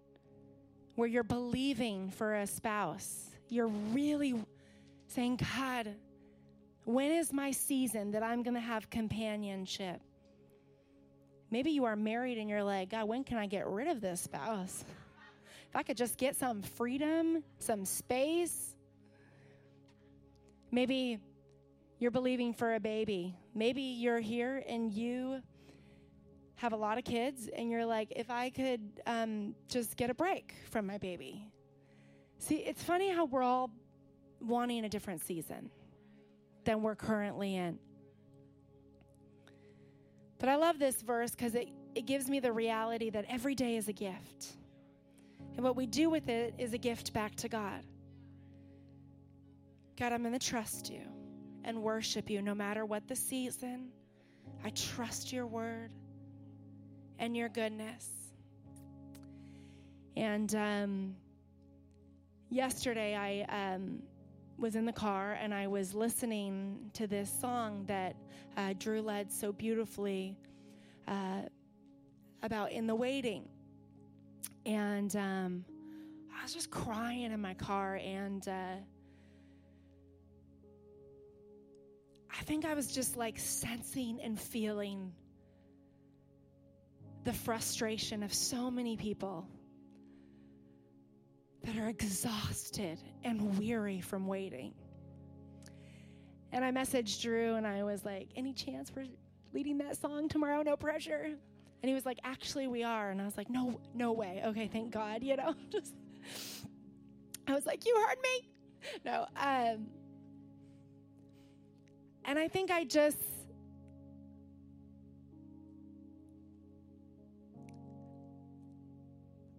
where 0.94 1.08
you're 1.08 1.24
believing 1.24 2.10
for 2.10 2.36
a 2.36 2.46
spouse. 2.46 3.30
You're 3.48 3.66
really 3.66 4.34
saying, 5.12 5.40
God, 5.56 5.94
when 6.84 7.12
is 7.12 7.32
my 7.32 7.50
season 7.50 8.12
that 8.12 8.22
I'm 8.22 8.42
going 8.42 8.54
to 8.54 8.60
have 8.60 8.90
companionship? 8.90 10.00
Maybe 11.50 11.70
you 11.70 11.84
are 11.84 11.96
married 11.96 12.38
and 12.38 12.48
you're 12.48 12.62
like, 12.62 12.90
God, 12.90 13.06
when 13.06 13.24
can 13.24 13.36
I 13.36 13.46
get 13.46 13.66
rid 13.66 13.88
of 13.88 14.00
this 14.00 14.22
spouse? 14.22 14.84
If 15.68 15.76
I 15.76 15.82
could 15.82 15.96
just 15.96 16.16
get 16.18 16.36
some 16.36 16.62
freedom, 16.62 17.42
some 17.58 17.84
space. 17.84 18.74
Maybe 20.70 21.18
you're 21.98 22.10
believing 22.10 22.52
for 22.52 22.74
a 22.74 22.80
baby. 22.80 23.36
Maybe 23.54 23.82
you're 23.82 24.20
here 24.20 24.62
and 24.66 24.92
you 24.92 25.42
have 26.56 26.72
a 26.72 26.76
lot 26.76 26.98
of 26.98 27.04
kids 27.04 27.48
and 27.54 27.70
you're 27.70 27.86
like, 27.86 28.12
if 28.16 28.30
I 28.30 28.50
could 28.50 28.80
um, 29.06 29.54
just 29.68 29.96
get 29.96 30.10
a 30.10 30.14
break 30.14 30.54
from 30.70 30.86
my 30.86 30.98
baby. 30.98 31.46
See, 32.38 32.56
it's 32.56 32.82
funny 32.82 33.10
how 33.10 33.26
we're 33.26 33.42
all 33.42 33.70
wanting 34.42 34.84
a 34.84 34.88
different 34.88 35.22
season 35.22 35.70
than 36.64 36.82
we're 36.82 36.94
currently 36.94 37.56
in. 37.56 37.78
But 40.38 40.48
I 40.48 40.56
love 40.56 40.78
this 40.78 41.00
verse 41.02 41.30
because 41.30 41.54
it, 41.54 41.68
it 41.94 42.06
gives 42.06 42.28
me 42.28 42.40
the 42.40 42.52
reality 42.52 43.10
that 43.10 43.24
every 43.28 43.54
day 43.54 43.76
is 43.76 43.88
a 43.88 43.92
gift. 43.92 44.56
And 45.54 45.62
what 45.64 45.76
we 45.76 45.86
do 45.86 46.10
with 46.10 46.28
it 46.28 46.54
is 46.58 46.72
a 46.72 46.78
gift 46.78 47.12
back 47.12 47.34
to 47.36 47.48
God. 47.48 47.84
God, 49.98 50.12
I'm 50.12 50.22
going 50.22 50.36
to 50.36 50.44
trust 50.44 50.90
you 50.90 51.02
and 51.64 51.82
worship 51.82 52.28
you 52.28 52.42
no 52.42 52.54
matter 52.54 52.84
what 52.84 53.06
the 53.06 53.14
season. 53.14 53.90
I 54.64 54.70
trust 54.70 55.32
your 55.32 55.46
word 55.46 55.90
and 57.18 57.36
your 57.36 57.48
goodness. 57.48 58.08
And 60.16 60.54
um, 60.54 61.14
yesterday, 62.50 63.14
I 63.14 63.74
um, 63.74 64.02
was 64.62 64.76
in 64.76 64.84
the 64.84 64.92
car 64.92 65.32
and 65.32 65.52
I 65.52 65.66
was 65.66 65.92
listening 65.92 66.90
to 66.94 67.08
this 67.08 67.28
song 67.40 67.84
that 67.88 68.14
uh, 68.56 68.74
Drew 68.78 69.02
led 69.02 69.32
so 69.32 69.52
beautifully 69.52 70.36
uh, 71.08 71.42
about 72.44 72.70
in 72.70 72.86
the 72.86 72.94
waiting. 72.94 73.48
And 74.64 75.14
um, 75.16 75.64
I 76.38 76.44
was 76.44 76.54
just 76.54 76.70
crying 76.70 77.32
in 77.32 77.40
my 77.40 77.54
car, 77.54 77.96
and 77.96 78.46
uh, 78.46 78.76
I 82.30 82.42
think 82.44 82.64
I 82.64 82.74
was 82.74 82.94
just 82.94 83.16
like 83.16 83.40
sensing 83.40 84.20
and 84.22 84.38
feeling 84.38 85.12
the 87.24 87.32
frustration 87.32 88.22
of 88.22 88.32
so 88.32 88.70
many 88.70 88.96
people 88.96 89.48
that 91.64 91.76
are 91.76 91.88
exhausted 91.88 92.98
and 93.24 93.58
weary 93.58 94.00
from 94.00 94.26
waiting. 94.26 94.74
And 96.52 96.64
I 96.64 96.70
messaged 96.70 97.22
Drew 97.22 97.54
and 97.54 97.66
I 97.66 97.82
was 97.82 98.04
like, 98.04 98.28
Any 98.36 98.52
chance 98.52 98.90
for 98.90 99.04
leading 99.52 99.78
that 99.78 99.96
song 99.96 100.28
tomorrow? 100.28 100.62
No 100.62 100.76
pressure. 100.76 101.22
And 101.82 101.88
he 101.88 101.94
was 101.94 102.04
like, 102.04 102.18
Actually, 102.24 102.68
we 102.68 102.82
are. 102.82 103.10
And 103.10 103.20
I 103.20 103.24
was 103.24 103.36
like, 103.36 103.48
No, 103.48 103.80
no 103.94 104.12
way. 104.12 104.42
Okay, 104.46 104.68
thank 104.68 104.90
God. 104.90 105.22
You 105.32 105.36
know, 105.36 105.54
just, 105.70 105.94
I 107.46 107.54
was 107.54 107.64
like, 107.64 107.86
You 107.86 107.96
heard 108.06 108.18
me. 108.22 108.48
No, 109.04 109.26
um, 109.36 109.86
and 112.24 112.36
I 112.36 112.48
think 112.48 112.72
I 112.72 112.82
just 112.82 113.18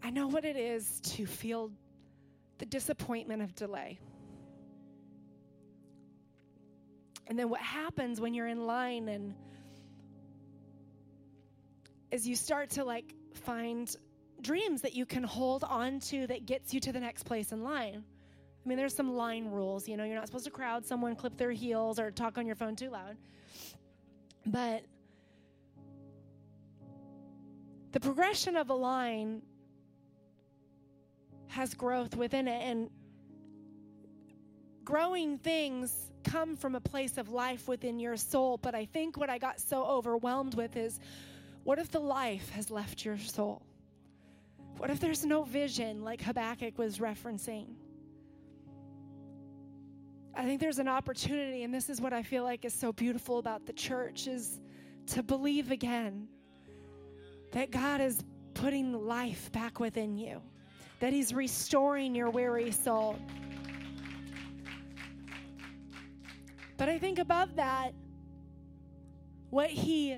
I 0.03 0.09
know 0.09 0.27
what 0.27 0.43
it 0.43 0.57
is 0.57 0.99
to 1.01 1.25
feel 1.25 1.71
the 2.63 2.69
disappointment 2.69 3.41
of 3.41 3.53
delay. 3.55 3.99
And 7.27 7.37
then 7.37 7.49
what 7.49 7.59
happens 7.59 8.21
when 8.21 8.33
you're 8.33 8.47
in 8.47 8.65
line 8.65 9.09
and 9.09 9.33
is 12.11 12.25
you 12.25 12.37
start 12.37 12.69
to 12.69 12.85
like 12.85 13.13
find 13.33 13.93
dreams 14.41 14.81
that 14.81 14.93
you 14.93 15.05
can 15.05 15.23
hold 15.23 15.65
on 15.65 15.99
to 15.99 16.25
that 16.27 16.45
gets 16.45 16.73
you 16.73 16.79
to 16.79 16.93
the 16.93 17.01
next 17.01 17.23
place 17.23 17.51
in 17.51 17.65
line. 17.65 18.01
I 18.65 18.69
mean, 18.69 18.77
there's 18.77 18.95
some 18.95 19.13
line 19.13 19.47
rules. 19.51 19.89
You 19.89 19.97
know, 19.97 20.05
you're 20.05 20.15
not 20.15 20.27
supposed 20.27 20.45
to 20.45 20.51
crowd 20.51 20.85
someone, 20.85 21.17
clip 21.17 21.35
their 21.35 21.51
heels, 21.51 21.99
or 21.99 22.11
talk 22.11 22.37
on 22.37 22.45
your 22.45 22.55
phone 22.55 22.77
too 22.77 22.89
loud. 22.89 23.17
But 24.45 24.85
the 27.91 27.99
progression 27.99 28.55
of 28.55 28.69
a 28.69 28.73
line 28.73 29.41
has 31.53 31.73
growth 31.73 32.15
within 32.15 32.47
it, 32.47 32.61
and 32.61 32.89
growing 34.83 35.37
things 35.37 36.11
come 36.23 36.55
from 36.55 36.75
a 36.75 36.81
place 36.81 37.17
of 37.17 37.29
life 37.29 37.67
within 37.67 37.99
your 37.99 38.17
soul. 38.17 38.57
But 38.57 38.75
I 38.75 38.85
think 38.85 39.17
what 39.17 39.29
I 39.29 39.37
got 39.37 39.59
so 39.59 39.83
overwhelmed 39.85 40.55
with 40.55 40.75
is 40.75 40.99
what 41.63 41.79
if 41.79 41.89
the 41.91 41.99
life 41.99 42.49
has 42.49 42.69
left 42.69 43.05
your 43.05 43.17
soul? 43.17 43.61
What 44.77 44.89
if 44.89 44.99
there's 44.99 45.23
no 45.23 45.43
vision, 45.43 46.03
like 46.03 46.21
Habakkuk 46.21 46.77
was 46.77 46.97
referencing? 46.97 47.67
I 50.35 50.45
think 50.45 50.59
there's 50.59 50.79
an 50.79 50.87
opportunity, 50.87 51.63
and 51.63 51.73
this 51.73 51.89
is 51.89 52.01
what 52.01 52.11
I 52.11 52.23
feel 52.23 52.43
like 52.43 52.65
is 52.65 52.73
so 52.73 52.91
beautiful 52.91 53.37
about 53.37 53.65
the 53.67 53.73
church 53.73 54.27
is 54.27 54.59
to 55.07 55.21
believe 55.21 55.69
again 55.69 56.27
that 57.51 57.69
God 57.69 58.01
is 58.01 58.23
putting 58.55 58.93
life 58.93 59.51
back 59.51 59.79
within 59.79 60.17
you, 60.17 60.41
that 61.03 61.11
He's 61.11 61.33
restoring 61.33 62.15
your 62.15 62.29
weary 62.29 62.71
soul. 62.71 63.19
But 66.77 66.87
I 66.87 66.97
think 66.97 67.19
above 67.19 67.57
that, 67.57 67.91
what 69.49 69.69
He 69.69 70.17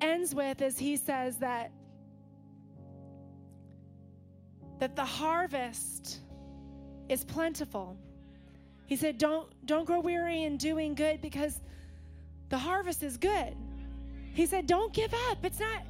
ends 0.00 0.34
with 0.34 0.60
is 0.60 0.76
He 0.76 0.96
says 0.96 1.36
that 1.36 1.70
that 4.80 4.96
the 4.96 5.04
harvest 5.04 6.18
is 7.08 7.24
plentiful 7.24 7.96
he 8.88 8.96
said, 8.96 9.18
Don't 9.18 9.46
don't 9.66 9.84
grow 9.84 10.00
weary 10.00 10.42
in 10.44 10.56
doing 10.56 10.94
good 10.94 11.20
because 11.20 11.60
the 12.48 12.56
harvest 12.56 13.02
is 13.02 13.18
good. 13.18 13.54
He 14.32 14.46
said, 14.46 14.66
Don't 14.66 14.92
give 14.94 15.12
up. 15.30 15.44
It's 15.44 15.60
not 15.60 15.82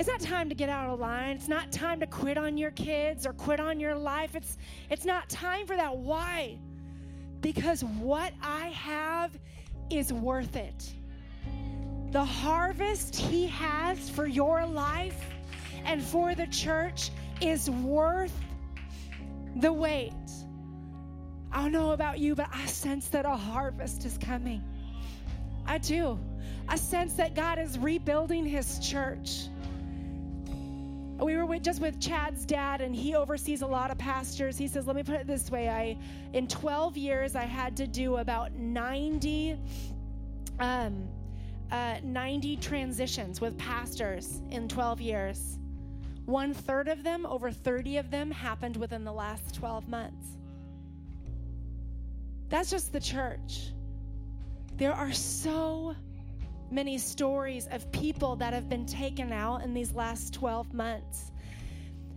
it's 0.00 0.08
not 0.08 0.20
time 0.20 0.48
to 0.48 0.54
get 0.54 0.70
out 0.70 0.88
of 0.88 0.98
line. 0.98 1.36
It's 1.36 1.46
not 1.46 1.70
time 1.70 2.00
to 2.00 2.06
quit 2.06 2.38
on 2.38 2.56
your 2.56 2.70
kids 2.70 3.26
or 3.26 3.34
quit 3.34 3.60
on 3.60 3.78
your 3.78 3.94
life. 3.94 4.34
It's 4.34 4.56
it's 4.88 5.04
not 5.04 5.28
time 5.28 5.66
for 5.66 5.76
that. 5.76 5.94
Why? 5.94 6.56
Because 7.42 7.84
what 7.84 8.32
I 8.42 8.68
have 8.68 9.38
is 9.90 10.10
worth 10.10 10.56
it. 10.56 10.94
The 12.12 12.24
harvest 12.24 13.14
he 13.14 13.48
has 13.48 14.08
for 14.08 14.26
your 14.26 14.64
life 14.64 15.22
and 15.84 16.02
for 16.02 16.34
the 16.34 16.46
church 16.46 17.10
is 17.42 17.68
worth 17.68 18.32
the 19.56 19.70
wait. 19.70 20.14
I 21.52 21.60
don't 21.60 21.72
know 21.72 21.90
about 21.90 22.18
you, 22.18 22.34
but 22.34 22.48
I 22.50 22.64
sense 22.64 23.08
that 23.08 23.26
a 23.26 23.36
harvest 23.36 24.06
is 24.06 24.16
coming. 24.16 24.64
I 25.66 25.76
do. 25.76 26.18
I 26.66 26.76
sense 26.76 27.14
that 27.14 27.34
God 27.34 27.58
is 27.58 27.78
rebuilding 27.78 28.46
his 28.46 28.78
church. 28.78 29.48
We 31.22 31.36
were 31.36 31.44
with, 31.44 31.62
just 31.62 31.80
with 31.80 32.00
Chad's 32.00 32.46
dad, 32.46 32.80
and 32.80 32.94
he 32.94 33.14
oversees 33.14 33.62
a 33.62 33.66
lot 33.66 33.90
of 33.90 33.98
pastors. 33.98 34.56
He 34.56 34.66
says, 34.66 34.86
Let 34.86 34.96
me 34.96 35.02
put 35.02 35.16
it 35.16 35.26
this 35.26 35.50
way 35.50 35.68
I, 35.68 35.98
in 36.32 36.48
12 36.48 36.96
years, 36.96 37.36
I 37.36 37.44
had 37.44 37.76
to 37.76 37.86
do 37.86 38.16
about 38.16 38.52
90, 38.54 39.58
um, 40.58 41.08
uh, 41.70 41.96
90 42.02 42.56
transitions 42.56 43.40
with 43.40 43.56
pastors 43.58 44.40
in 44.50 44.66
12 44.66 45.00
years. 45.00 45.58
One 46.24 46.54
third 46.54 46.88
of 46.88 47.02
them, 47.02 47.26
over 47.26 47.50
30 47.50 47.98
of 47.98 48.10
them, 48.10 48.30
happened 48.30 48.76
within 48.76 49.04
the 49.04 49.12
last 49.12 49.54
12 49.54 49.88
months. 49.88 50.38
That's 52.48 52.70
just 52.70 52.92
the 52.92 53.00
church. 53.00 53.72
There 54.76 54.92
are 54.92 55.12
so 55.12 55.94
many 56.70 56.98
stories 56.98 57.66
of 57.70 57.90
people 57.92 58.36
that 58.36 58.52
have 58.52 58.68
been 58.68 58.86
taken 58.86 59.32
out 59.32 59.62
in 59.62 59.74
these 59.74 59.92
last 59.92 60.34
12 60.34 60.72
months. 60.72 61.32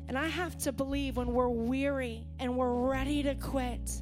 And 0.08 0.18
I 0.18 0.28
have 0.28 0.58
to 0.60 0.72
believe 0.72 1.18
when 1.18 1.34
we're 1.34 1.50
weary 1.50 2.26
and 2.39 2.56
we're 2.58 2.74
ready 2.74 3.24
to 3.24 3.36
quit, 3.36 4.02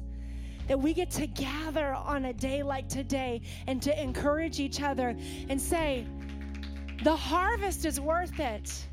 that 0.68 0.78
we 0.78 0.92
get 0.92 1.10
to 1.12 1.26
gather 1.26 1.94
on 1.94 2.26
a 2.26 2.32
day 2.32 2.62
like 2.62 2.88
today 2.88 3.40
and 3.66 3.82
to 3.82 4.02
encourage 4.02 4.60
each 4.60 4.82
other 4.82 5.16
and 5.48 5.60
say, 5.60 6.06
the 7.02 7.16
harvest 7.16 7.84
is 7.84 8.00
worth 8.00 8.38
it. 8.38 8.86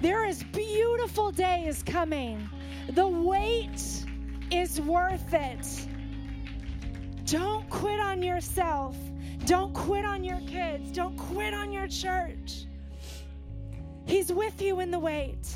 There 0.00 0.24
is 0.24 0.42
beautiful 0.44 1.32
days 1.32 1.82
coming. 1.82 2.48
The 2.90 3.06
wait 3.08 4.04
is 4.52 4.80
worth 4.80 5.32
it. 5.32 5.86
Don't 7.24 7.68
quit 7.70 7.98
on 7.98 8.22
yourself. 8.22 8.96
Don't 9.44 9.72
quit 9.74 10.04
on 10.04 10.24
your 10.24 10.40
kids. 10.40 10.90
Don't 10.92 11.16
quit 11.16 11.54
on 11.54 11.72
your 11.72 11.86
church. 11.88 12.64
He's 14.06 14.32
with 14.32 14.62
you 14.62 14.80
in 14.80 14.90
the 14.90 14.98
wait. 14.98 15.54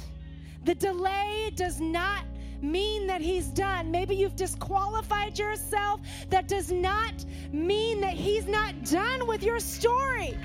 The 0.64 0.74
delay 0.74 1.52
does 1.54 1.80
not 1.80 2.24
mean 2.60 3.06
that 3.06 3.20
he's 3.20 3.46
done. 3.46 3.90
Maybe 3.90 4.16
you've 4.16 4.36
disqualified 4.36 5.38
yourself. 5.38 6.00
That 6.28 6.48
does 6.48 6.70
not 6.70 7.24
mean 7.52 8.02
that 8.02 8.12
he's 8.12 8.46
not 8.46 8.84
done 8.84 9.26
with 9.26 9.42
your 9.42 9.60
story. 9.60 10.36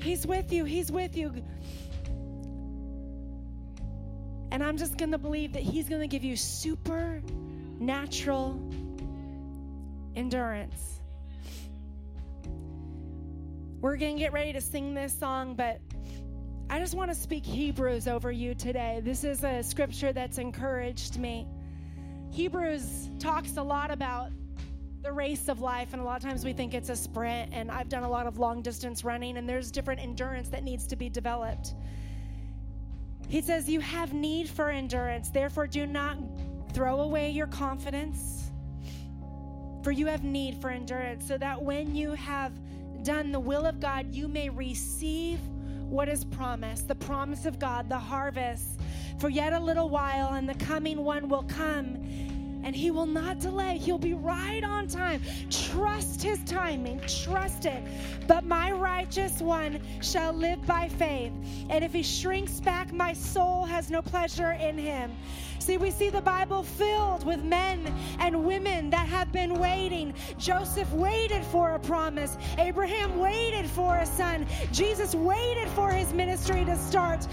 He's 0.00 0.26
with 0.26 0.52
you. 0.52 0.64
He's 0.64 0.92
with 0.92 1.16
you. 1.16 1.32
And 4.52 4.62
I'm 4.62 4.76
just 4.76 4.96
going 4.96 5.12
to 5.12 5.18
believe 5.18 5.54
that 5.54 5.62
he's 5.62 5.88
going 5.88 6.00
to 6.00 6.06
give 6.06 6.24
you 6.24 6.36
super 6.36 7.22
natural 7.78 8.60
endurance. 10.16 11.00
We're 13.80 13.96
going 13.96 14.16
to 14.16 14.18
get 14.18 14.32
ready 14.32 14.52
to 14.54 14.60
sing 14.60 14.94
this 14.94 15.16
song, 15.16 15.54
but 15.54 15.80
I 16.68 16.80
just 16.80 16.94
want 16.94 17.10
to 17.10 17.14
speak 17.14 17.44
Hebrews 17.46 18.08
over 18.08 18.32
you 18.32 18.54
today. 18.54 19.00
This 19.04 19.22
is 19.22 19.44
a 19.44 19.62
scripture 19.62 20.12
that's 20.12 20.38
encouraged 20.38 21.18
me. 21.18 21.46
Hebrews 22.32 23.10
talks 23.20 23.56
a 23.56 23.62
lot 23.62 23.90
about 23.90 24.32
the 25.02 25.12
race 25.12 25.48
of 25.48 25.60
life, 25.60 25.92
and 25.92 26.02
a 26.02 26.04
lot 26.04 26.16
of 26.16 26.22
times 26.28 26.44
we 26.44 26.52
think 26.52 26.74
it's 26.74 26.88
a 26.88 26.96
sprint. 26.96 27.52
And 27.52 27.70
I've 27.70 27.88
done 27.88 28.02
a 28.02 28.10
lot 28.10 28.26
of 28.26 28.38
long 28.38 28.62
distance 28.62 29.04
running, 29.04 29.36
and 29.36 29.48
there's 29.48 29.70
different 29.70 30.00
endurance 30.00 30.48
that 30.48 30.64
needs 30.64 30.86
to 30.88 30.96
be 30.96 31.08
developed. 31.08 31.74
He 33.28 33.40
says, 33.42 33.68
You 33.68 33.80
have 33.80 34.12
need 34.12 34.48
for 34.48 34.70
endurance. 34.70 35.28
Therefore, 35.30 35.66
do 35.66 35.86
not 35.86 36.16
throw 36.72 37.00
away 37.00 37.30
your 37.30 37.46
confidence, 37.46 38.45
for 39.86 39.92
you 39.92 40.06
have 40.06 40.24
need 40.24 40.60
for 40.60 40.68
endurance, 40.68 41.28
so 41.28 41.38
that 41.38 41.62
when 41.62 41.94
you 41.94 42.10
have 42.10 42.50
done 43.04 43.30
the 43.30 43.38
will 43.38 43.64
of 43.64 43.78
God, 43.78 44.12
you 44.12 44.26
may 44.26 44.48
receive 44.48 45.38
what 45.88 46.08
is 46.08 46.24
promised 46.24 46.88
the 46.88 46.94
promise 46.96 47.46
of 47.46 47.60
God, 47.60 47.88
the 47.88 47.96
harvest. 47.96 48.80
For 49.20 49.28
yet 49.28 49.52
a 49.52 49.60
little 49.60 49.88
while, 49.88 50.34
and 50.34 50.48
the 50.48 50.56
coming 50.56 51.04
one 51.04 51.28
will 51.28 51.44
come 51.44 51.98
and 52.66 52.74
he 52.74 52.90
will 52.90 53.06
not 53.06 53.38
delay. 53.38 53.78
He'll 53.78 53.96
be 53.96 54.14
right 54.14 54.64
on 54.64 54.88
time. 54.88 55.22
Trust 55.50 56.20
his 56.20 56.40
timing, 56.40 57.00
trust 57.06 57.64
it. 57.64 57.80
But 58.26 58.44
my 58.44 58.72
righteous 58.72 59.40
one 59.40 59.80
shall 60.02 60.32
live 60.32 60.66
by 60.66 60.88
faith. 60.88 61.30
And 61.70 61.84
if 61.84 61.92
he 61.92 62.02
shrinks 62.02 62.58
back, 62.58 62.92
my 62.92 63.12
soul 63.12 63.64
has 63.66 63.88
no 63.88 64.02
pleasure 64.02 64.50
in 64.50 64.76
him. 64.76 65.12
See, 65.60 65.76
we 65.76 65.92
see 65.92 66.10
the 66.10 66.20
Bible 66.20 66.64
filled 66.64 67.24
with 67.24 67.40
men 67.44 67.86
and 68.18 68.44
women 68.44 68.90
that 68.90 69.06
have 69.06 69.30
been 69.30 69.60
waiting. 69.60 70.12
Joseph 70.36 70.92
waited 70.92 71.44
for 71.44 71.76
a 71.76 71.78
promise, 71.78 72.36
Abraham 72.58 73.20
waited 73.20 73.70
for 73.70 73.96
a 73.98 74.06
son, 74.06 74.44
Jesus 74.72 75.14
waited 75.14 75.68
for 75.68 75.90
his 75.92 76.12
ministry 76.12 76.64
to 76.64 76.76
start. 76.76 77.28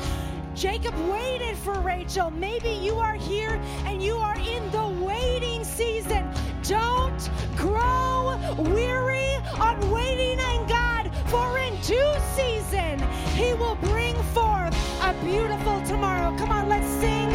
Jacob 0.56 0.94
waited 1.10 1.58
for 1.58 1.74
Rachel. 1.80 2.30
Maybe 2.30 2.70
you 2.70 2.96
are 3.00 3.16
here 3.16 3.60
and 3.86 4.04
you 4.04 4.18
are 4.18 4.38
in 4.38 4.70
the 4.72 4.88
waiting 5.04 5.63
season. 5.63 6.30
Don't 6.63 7.30
grow 7.56 8.38
weary 8.58 9.36
on 9.60 9.92
waiting 9.92 10.39
on 10.39 10.68
God, 10.68 11.12
for 11.28 11.58
in 11.58 11.76
due 11.82 12.13
season, 12.36 13.00
He 13.36 13.54
will 13.54 13.76
bring 13.76 14.16
forth 14.34 14.76
a 15.02 15.13
beautiful 15.24 15.82
tomorrow. 15.82 16.38
Come 16.38 16.52
on, 16.52 16.70
let's 16.70 16.88
sing 16.88 17.34